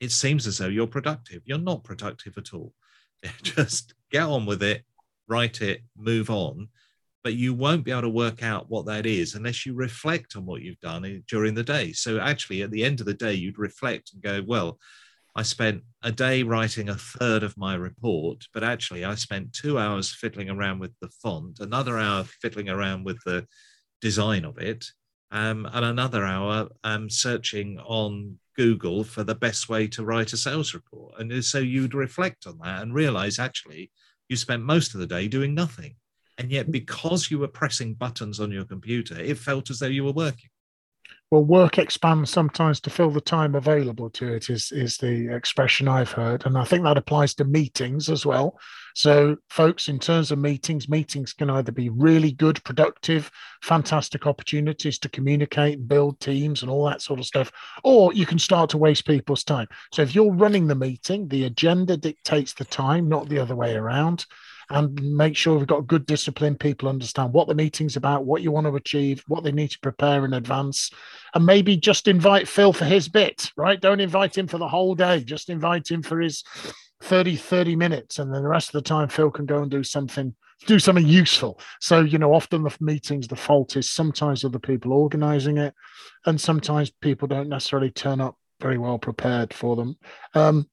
it 0.00 0.10
seems 0.10 0.46
as 0.46 0.58
though 0.58 0.68
you're 0.68 0.86
productive. 0.86 1.42
You're 1.44 1.58
not 1.58 1.84
productive 1.84 2.36
at 2.36 2.52
all. 2.52 2.74
Just 3.42 3.94
get 4.10 4.24
on 4.24 4.46
with 4.46 4.62
it, 4.62 4.82
write 5.28 5.62
it, 5.62 5.82
move 5.96 6.28
on. 6.28 6.68
But 7.24 7.34
you 7.34 7.54
won't 7.54 7.84
be 7.84 7.92
able 7.92 8.02
to 8.02 8.08
work 8.08 8.42
out 8.42 8.68
what 8.68 8.86
that 8.86 9.06
is 9.06 9.36
unless 9.36 9.64
you 9.64 9.74
reflect 9.74 10.34
on 10.34 10.44
what 10.44 10.60
you've 10.60 10.80
done 10.80 11.22
during 11.28 11.54
the 11.54 11.62
day. 11.62 11.92
So, 11.92 12.18
actually, 12.18 12.62
at 12.62 12.72
the 12.72 12.84
end 12.84 12.98
of 12.98 13.06
the 13.06 13.14
day, 13.14 13.32
you'd 13.32 13.60
reflect 13.60 14.12
and 14.12 14.22
go, 14.22 14.42
well, 14.44 14.80
I 15.34 15.42
spent 15.42 15.82
a 16.02 16.12
day 16.12 16.42
writing 16.42 16.88
a 16.88 16.96
third 16.96 17.42
of 17.42 17.56
my 17.56 17.74
report, 17.74 18.46
but 18.52 18.62
actually 18.62 19.04
I 19.04 19.14
spent 19.14 19.54
two 19.54 19.78
hours 19.78 20.12
fiddling 20.12 20.50
around 20.50 20.78
with 20.78 20.92
the 21.00 21.08
font, 21.08 21.60
another 21.60 21.96
hour 21.98 22.24
fiddling 22.24 22.68
around 22.68 23.04
with 23.04 23.18
the 23.24 23.46
design 24.02 24.44
of 24.44 24.58
it, 24.58 24.84
um, 25.32 25.66
and 25.72 25.84
another 25.84 26.24
hour 26.24 26.68
um, 26.84 27.08
searching 27.08 27.78
on 27.80 28.38
Google 28.54 29.02
for 29.02 29.24
the 29.24 29.34
best 29.34 29.68
way 29.68 29.88
to 29.88 30.04
write 30.04 30.34
a 30.34 30.36
sales 30.36 30.74
report. 30.74 31.18
And 31.18 31.44
so 31.44 31.58
you'd 31.58 31.94
reflect 31.94 32.46
on 32.46 32.58
that 32.58 32.82
and 32.82 32.94
realize 32.94 33.38
actually 33.38 33.90
you 34.28 34.36
spent 34.36 34.62
most 34.62 34.94
of 34.94 35.00
the 35.00 35.06
day 35.06 35.28
doing 35.28 35.54
nothing. 35.54 35.96
And 36.38 36.50
yet, 36.50 36.70
because 36.70 37.30
you 37.30 37.38
were 37.38 37.48
pressing 37.48 37.94
buttons 37.94 38.40
on 38.40 38.50
your 38.50 38.64
computer, 38.64 39.18
it 39.18 39.38
felt 39.38 39.70
as 39.70 39.78
though 39.78 39.86
you 39.86 40.04
were 40.04 40.12
working 40.12 40.50
well, 41.32 41.42
work 41.42 41.78
expands 41.78 42.30
sometimes 42.30 42.78
to 42.78 42.90
fill 42.90 43.08
the 43.08 43.18
time 43.18 43.54
available 43.54 44.10
to 44.10 44.34
it, 44.34 44.50
is, 44.50 44.70
is 44.70 44.98
the 44.98 45.34
expression 45.34 45.88
I've 45.88 46.12
heard. 46.12 46.44
And 46.44 46.58
I 46.58 46.64
think 46.64 46.84
that 46.84 46.98
applies 46.98 47.32
to 47.36 47.46
meetings 47.46 48.10
as 48.10 48.26
well. 48.26 48.60
So, 48.94 49.38
folks, 49.48 49.88
in 49.88 49.98
terms 49.98 50.30
of 50.30 50.38
meetings, 50.38 50.90
meetings 50.90 51.32
can 51.32 51.48
either 51.48 51.72
be 51.72 51.88
really 51.88 52.32
good, 52.32 52.62
productive, 52.64 53.30
fantastic 53.62 54.26
opportunities 54.26 54.98
to 54.98 55.08
communicate 55.08 55.88
build 55.88 56.20
teams 56.20 56.60
and 56.60 56.70
all 56.70 56.84
that 56.84 57.00
sort 57.00 57.18
of 57.18 57.24
stuff, 57.24 57.50
or 57.82 58.12
you 58.12 58.26
can 58.26 58.38
start 58.38 58.68
to 58.68 58.76
waste 58.76 59.06
people's 59.06 59.42
time. 59.42 59.68
So, 59.94 60.02
if 60.02 60.14
you're 60.14 60.34
running 60.34 60.66
the 60.66 60.74
meeting, 60.74 61.28
the 61.28 61.44
agenda 61.44 61.96
dictates 61.96 62.52
the 62.52 62.66
time, 62.66 63.08
not 63.08 63.30
the 63.30 63.38
other 63.38 63.56
way 63.56 63.74
around 63.74 64.26
and 64.72 65.02
make 65.02 65.36
sure 65.36 65.58
we've 65.58 65.66
got 65.66 65.86
good 65.86 66.06
discipline. 66.06 66.56
People 66.56 66.88
understand 66.88 67.34
what 67.34 67.46
the 67.46 67.54
meeting's 67.54 67.96
about, 67.96 68.24
what 68.24 68.40
you 68.40 68.50
want 68.50 68.66
to 68.66 68.74
achieve, 68.74 69.22
what 69.28 69.44
they 69.44 69.52
need 69.52 69.70
to 69.70 69.78
prepare 69.80 70.24
in 70.24 70.32
advance, 70.32 70.90
and 71.34 71.44
maybe 71.44 71.76
just 71.76 72.08
invite 72.08 72.48
Phil 72.48 72.72
for 72.72 72.86
his 72.86 73.06
bit, 73.06 73.52
right? 73.56 73.80
Don't 73.80 74.00
invite 74.00 74.36
him 74.36 74.48
for 74.48 74.56
the 74.56 74.68
whole 74.68 74.94
day, 74.94 75.22
just 75.22 75.50
invite 75.50 75.90
him 75.90 76.02
for 76.02 76.20
his 76.20 76.42
30, 77.02 77.36
30 77.36 77.76
minutes. 77.76 78.18
And 78.18 78.32
then 78.32 78.42
the 78.42 78.48
rest 78.48 78.68
of 78.68 78.72
the 78.72 78.88
time, 78.88 79.08
Phil 79.08 79.30
can 79.30 79.44
go 79.44 79.60
and 79.60 79.70
do 79.70 79.84
something. 79.84 80.34
Do 80.64 80.78
something 80.78 81.06
useful. 81.06 81.60
So, 81.80 82.00
you 82.00 82.18
know, 82.18 82.32
often 82.32 82.62
the 82.62 82.74
meetings, 82.80 83.26
the 83.26 83.36
fault 83.36 83.76
is 83.76 83.90
sometimes 83.90 84.44
other 84.44 84.60
people 84.60 84.92
organizing 84.92 85.58
it, 85.58 85.74
and 86.24 86.40
sometimes 86.40 86.90
people 86.90 87.26
don't 87.26 87.48
necessarily 87.48 87.90
turn 87.90 88.20
up 88.20 88.38
very 88.60 88.78
well 88.78 88.98
prepared 88.98 89.52
for 89.52 89.74
them. 89.74 89.98
Um, 90.34 90.70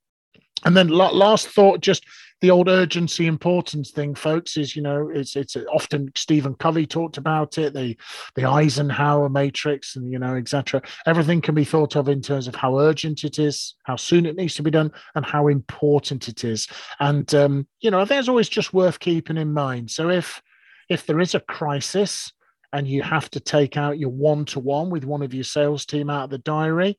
and 0.64 0.76
then 0.76 0.90
last 0.90 1.48
thought, 1.48 1.82
just 1.82 2.06
the 2.42 2.52
old 2.52 2.70
urgency 2.70 3.28
importance 3.28 3.92
thing, 3.92 4.16
folks, 4.16 4.56
is 4.58 4.76
you 4.76 4.82
know 4.82 5.10
it's 5.10 5.36
it's 5.36 5.58
often 5.72 6.12
Stephen 6.16 6.56
Covey 6.56 6.86
talked 6.86 7.18
about 7.18 7.58
it, 7.58 7.74
the 7.74 7.98
the 8.36 8.46
Eisenhower 8.46 9.30
matrix, 9.30 9.96
and 9.96 10.12
you 10.12 10.20
know 10.20 10.36
etc. 10.36 10.82
Everything 11.06 11.42
can 11.42 11.56
be 11.56 11.66
thought 11.66 11.96
of 11.96 12.08
in 12.08 12.22
terms 12.22 12.48
of 12.48 12.56
how 12.56 12.80
urgent 12.80 13.24
it 13.24 13.40
is, 13.40 13.76
how 13.84 13.96
soon 13.96 14.26
it 14.26 14.36
needs 14.36 14.56
to 14.56 14.64
be 14.64 14.72
done, 14.72 14.92
and 15.16 15.26
how 15.26 15.48
important 15.48 16.28
it 16.28 16.44
is. 16.44 16.68
And 17.00 17.34
um, 17.36 17.68
you 17.82 17.92
know, 17.92 18.06
there's 18.06 18.30
always 18.30 18.50
just 18.50 18.74
worth 18.74 19.00
keeping 19.00 19.38
in 19.38 19.54
mind. 19.54 19.92
So 19.92 20.10
if 20.10 20.42
if 20.90 21.06
there 21.06 21.20
is 21.20 21.36
a 21.36 21.40
crisis 21.42 22.32
and 22.72 22.88
you 22.88 23.02
have 23.02 23.30
to 23.32 23.40
take 23.40 23.78
out 23.78 24.00
your 24.00 24.12
one 24.12 24.46
to 24.46 24.60
one 24.60 24.90
with 24.90 25.04
one 25.04 25.24
of 25.24 25.34
your 25.34 25.44
sales 25.44 25.86
team 25.86 26.10
out 26.10 26.26
of 26.26 26.30
the 26.30 26.38
diary 26.38 26.98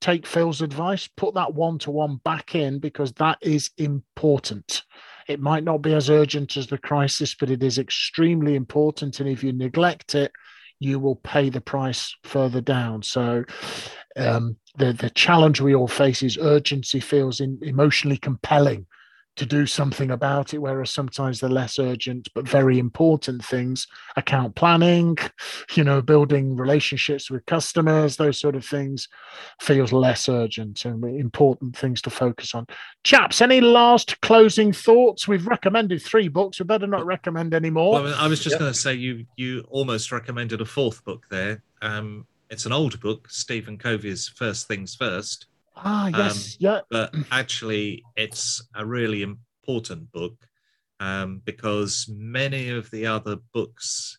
take 0.00 0.26
Phil's 0.26 0.62
advice, 0.62 1.08
put 1.16 1.34
that 1.34 1.54
one 1.54 1.78
to 1.80 1.90
one 1.90 2.16
back 2.24 2.54
in 2.54 2.78
because 2.78 3.12
that 3.14 3.38
is 3.40 3.70
important. 3.78 4.82
It 5.28 5.40
might 5.40 5.64
not 5.64 5.82
be 5.82 5.94
as 5.94 6.10
urgent 6.10 6.56
as 6.56 6.68
the 6.68 6.78
crisis, 6.78 7.34
but 7.34 7.50
it 7.50 7.62
is 7.62 7.78
extremely 7.78 8.54
important. 8.54 9.20
And 9.20 9.28
if 9.28 9.42
you 9.42 9.52
neglect 9.52 10.14
it, 10.14 10.32
you 10.78 10.98
will 10.98 11.16
pay 11.16 11.48
the 11.48 11.60
price 11.60 12.14
further 12.22 12.60
down. 12.60 13.02
So, 13.02 13.44
um, 14.16 14.56
the 14.76 14.92
the 14.92 15.10
challenge 15.10 15.60
we 15.60 15.74
all 15.74 15.88
face 15.88 16.22
is 16.22 16.38
urgency 16.38 17.00
feels 17.00 17.40
in, 17.40 17.58
emotionally 17.62 18.18
compelling 18.18 18.86
to 19.36 19.46
do 19.46 19.66
something 19.66 20.10
about 20.10 20.54
it, 20.54 20.58
whereas 20.58 20.90
sometimes 20.90 21.40
the 21.40 21.48
less 21.48 21.78
urgent 21.78 22.28
but 22.34 22.48
very 22.48 22.78
important 22.78 23.44
things, 23.44 23.86
account 24.16 24.54
planning, 24.54 25.16
you 25.74 25.84
know, 25.84 26.00
building 26.00 26.56
relationships 26.56 27.30
with 27.30 27.44
customers, 27.46 28.16
those 28.16 28.40
sort 28.40 28.56
of 28.56 28.64
things, 28.64 29.08
feels 29.60 29.92
less 29.92 30.28
urgent 30.28 30.84
and 30.84 31.04
important 31.04 31.76
things 31.76 32.00
to 32.02 32.10
focus 32.10 32.54
on. 32.54 32.66
Chaps, 33.04 33.40
any 33.40 33.60
last 33.60 34.20
closing 34.22 34.72
thoughts? 34.72 35.28
We've 35.28 35.46
recommended 35.46 36.02
three 36.02 36.28
books. 36.28 36.58
We 36.58 36.64
better 36.64 36.86
not 36.86 37.06
recommend 37.06 37.54
any 37.54 37.70
more. 37.70 38.02
Well, 38.02 38.14
I 38.14 38.28
was 38.28 38.42
just 38.42 38.54
yep. 38.54 38.60
going 38.60 38.72
to 38.72 38.78
say 38.78 38.94
you 38.94 39.26
you 39.36 39.64
almost 39.68 40.12
recommended 40.12 40.60
a 40.60 40.64
fourth 40.66 41.04
book 41.04 41.26
there. 41.30 41.62
Um, 41.82 42.26
it's 42.48 42.64
an 42.64 42.72
old 42.72 43.00
book, 43.00 43.28
Stephen 43.28 43.76
Covey's 43.76 44.28
First 44.28 44.68
Things 44.68 44.94
First 44.94 45.46
Ah, 45.76 46.08
yes, 46.08 46.54
um, 46.54 46.56
yeah. 46.60 46.80
But 46.90 47.14
actually, 47.30 48.02
it's 48.16 48.66
a 48.74 48.84
really 48.84 49.22
important 49.22 50.10
book 50.12 50.34
um, 51.00 51.42
because 51.44 52.06
many 52.08 52.70
of 52.70 52.90
the 52.90 53.06
other 53.06 53.36
books 53.52 54.18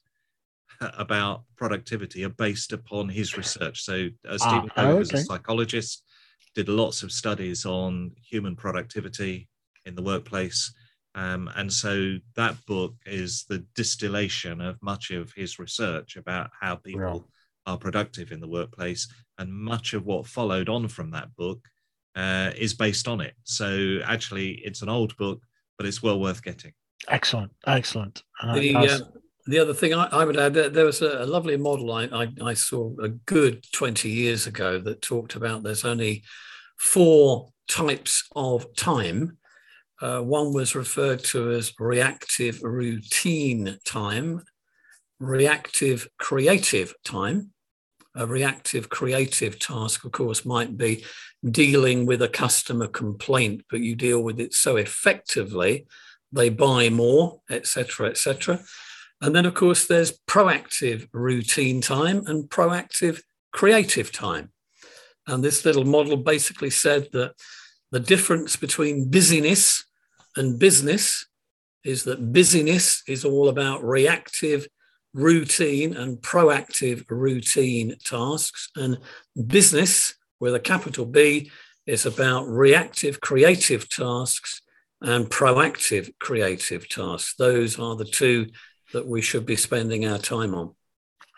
about 0.80 1.44
productivity 1.56 2.24
are 2.24 2.30
based 2.30 2.74
upon 2.74 3.10
his 3.10 3.38
research. 3.38 3.82
So 3.82 4.10
uh, 4.28 4.34
ah, 4.34 4.38
Stephen 4.38 4.72
ah, 4.72 4.76
Covey 4.76 4.90
okay. 4.90 5.00
was 5.00 5.14
a 5.14 5.24
psychologist, 5.24 6.04
did 6.56 6.70
lots 6.70 7.04
of 7.04 7.12
studies 7.12 7.66
on 7.66 8.12
human 8.22 8.56
productivity 8.56 9.48
in 9.86 9.96
the 9.96 10.04
workplace. 10.04 10.72
Um, 11.16 11.50
and 11.56 11.72
so 11.74 12.18
that 12.36 12.56
book 12.68 12.94
is 13.08 13.46
the 13.50 13.66
distillation 13.76 14.62
of 14.62 14.78
much 14.84 15.10
of 15.10 15.34
his 15.34 15.58
research 15.58 16.16
about 16.16 16.52
how 16.60 16.76
people 16.76 17.28
are 17.68 17.78
productive 17.78 18.32
in 18.32 18.40
the 18.40 18.48
workplace. 18.48 19.08
And 19.38 19.54
much 19.54 19.94
of 19.94 20.06
what 20.06 20.26
followed 20.26 20.70
on 20.70 20.88
from 20.88 21.12
that 21.12 21.36
book 21.36 21.60
uh, 22.16 22.52
is 22.58 22.74
based 22.74 23.08
on 23.08 23.22
it. 23.22 23.36
So 23.44 24.00
actually, 24.04 24.54
it's 24.66 24.82
an 24.82 24.90
old 24.90 25.16
book, 25.18 25.42
but 25.78 25.86
it's 25.86 26.02
well 26.02 26.20
worth 26.20 26.42
getting. 26.42 26.74
Excellent, 27.08 27.52
excellent. 27.68 28.24
The, 28.42 28.76
uh, 28.76 29.00
the 29.46 29.60
other 29.60 29.74
thing 29.74 29.94
I, 29.94 30.08
I 30.08 30.26
would 30.26 30.38
add, 30.38 30.56
there, 30.56 30.70
there 30.70 30.86
was 30.86 31.02
a, 31.02 31.24
a 31.24 31.26
lovely 31.26 31.58
model 31.58 31.92
I, 31.92 32.06
I, 32.06 32.28
I, 32.44 32.54
saw 32.56 32.92
a 33.02 33.10
good 33.10 33.64
20 33.72 34.10
years 34.10 34.48
ago 34.48 34.80
that 34.80 35.04
talked 35.04 35.36
about 35.36 35.62
there's 35.62 35.86
only 35.86 36.24
four 36.78 37.50
types 37.68 38.28
of 38.36 38.76
time. 38.76 39.38
Uh, 40.02 40.22
one 40.22 40.54
was 40.54 40.76
referred 40.76 41.24
to 41.26 41.52
as 41.52 41.74
reactive 41.80 42.62
routine 42.64 43.78
time, 43.86 44.44
reactive 45.20 46.08
creative 46.18 46.94
time, 47.06 47.52
a 48.18 48.26
reactive 48.26 48.90
creative 48.90 49.60
task, 49.60 50.04
of 50.04 50.12
course, 50.12 50.46
might 50.46 50.76
be 50.76 51.06
dealing 51.50 52.06
with 52.06 52.22
a 52.22 52.28
customer 52.28 52.88
complaint, 52.88 53.64
but 53.70 53.80
you 53.80 53.96
deal 53.96 54.22
with 54.22 54.40
it 54.40 54.54
so 54.54 54.76
effectively, 54.76 55.86
they 56.32 56.50
buy 56.50 56.90
more, 56.90 57.42
etc., 57.50 58.10
etc. 58.10 58.60
And 59.22 59.36
then, 59.36 59.46
of 59.46 59.54
course, 59.54 59.86
there's 59.86 60.20
proactive 60.28 61.08
routine 61.14 61.80
time 61.80 62.24
and 62.26 62.50
proactive 62.50 63.22
creative 63.52 64.12
time. 64.12 64.52
And 65.28 65.44
this 65.44 65.64
little 65.64 65.86
model 65.86 66.18
basically 66.18 66.70
said 66.70 67.10
that 67.14 67.34
the 67.92 68.00
difference 68.00 68.56
between 68.56 69.10
busyness 69.10 69.86
and 70.36 70.60
business 70.60 71.26
is 71.84 72.04
that 72.04 72.34
busyness 72.34 73.04
is 73.08 73.24
all 73.24 73.48
about 73.48 73.84
reactive 73.84 74.68
routine 75.18 75.98
and 75.98 76.20
proactive 76.20 77.04
routine 77.10 77.96
tasks. 78.04 78.70
And 78.76 79.00
business, 79.48 80.14
with 80.40 80.54
a 80.54 80.60
capital 80.60 81.06
B, 81.06 81.52
is 81.88 82.06
about 82.06 82.48
reactive 82.48 83.20
creative 83.20 83.90
tasks 83.90 84.62
and 85.02 85.26
proactive 85.26 86.12
creative 86.20 86.88
tasks. 86.88 87.34
Those 87.38 87.80
are 87.80 87.96
the 87.96 88.06
two 88.06 88.48
that 88.94 89.08
we 89.08 89.22
should 89.22 89.46
be 89.46 89.56
spending 89.56 90.06
our 90.06 90.20
time 90.20 90.54
on. 90.54 90.76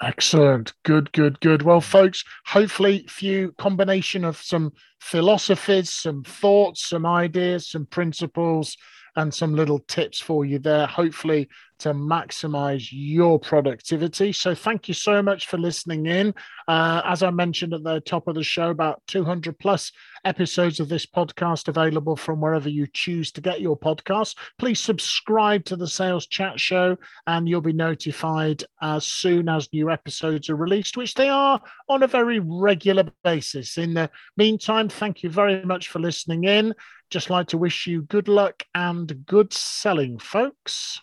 Excellent. 0.01 0.73
Good, 0.83 1.11
good, 1.13 1.39
good. 1.39 1.61
Well, 1.61 1.81
folks, 1.81 2.23
hopefully, 2.45 3.05
few 3.07 3.53
combination 3.57 4.25
of 4.25 4.37
some 4.37 4.71
philosophies, 4.99 5.89
some 5.89 6.23
thoughts, 6.23 6.89
some 6.89 7.05
ideas, 7.05 7.69
some 7.69 7.85
principles, 7.85 8.77
and 9.15 9.33
some 9.33 9.55
little 9.55 9.79
tips 9.79 10.19
for 10.19 10.45
you 10.45 10.59
there. 10.59 10.87
Hopefully, 10.87 11.49
to 11.79 11.93
maximize 11.93 12.89
your 12.91 13.39
productivity. 13.39 14.31
So, 14.31 14.53
thank 14.53 14.87
you 14.87 14.93
so 14.93 15.21
much 15.21 15.47
for 15.47 15.57
listening 15.57 16.05
in. 16.05 16.33
Uh, 16.67 17.01
as 17.05 17.23
I 17.23 17.29
mentioned 17.31 17.73
at 17.73 17.83
the 17.83 18.01
top 18.01 18.27
of 18.27 18.35
the 18.35 18.43
show, 18.43 18.69
about 18.69 19.01
200 19.07 19.57
plus 19.59 19.91
episodes 20.25 20.79
of 20.79 20.89
this 20.89 21.05
podcast 21.05 21.67
available 21.67 22.15
from 22.15 22.41
wherever 22.41 22.69
you 22.69 22.87
choose 22.93 23.31
to 23.31 23.41
get 23.41 23.61
your 23.61 23.77
podcast. 23.77 24.35
Please 24.57 24.79
subscribe 24.79 25.65
to 25.65 25.75
the 25.75 25.87
Sales 25.87 26.27
Chat 26.27 26.59
Show, 26.59 26.97
and 27.27 27.47
you'll 27.47 27.61
be 27.61 27.73
notified 27.73 28.63
as 28.81 29.05
soon 29.05 29.49
as 29.49 29.71
new 29.71 29.89
episodes 29.89 30.49
are 30.49 30.55
released, 30.55 30.97
which 30.97 31.13
they 31.13 31.29
are 31.29 31.61
on 31.87 32.03
a 32.03 32.07
very 32.07 32.39
regular 32.39 33.05
basis. 33.23 33.77
In 33.77 33.93
the 33.93 34.09
meantime, 34.37 34.89
thank 34.89 35.23
you 35.23 35.29
very 35.29 35.63
much 35.63 35.87
for 35.87 35.99
listening 35.99 36.43
in. 36.43 36.73
Just 37.09 37.29
like 37.29 37.47
to 37.47 37.57
wish 37.57 37.87
you 37.87 38.03
good 38.03 38.27
luck 38.27 38.63
and 38.75 39.25
good 39.25 39.51
selling, 39.51 40.19
folks. 40.19 41.01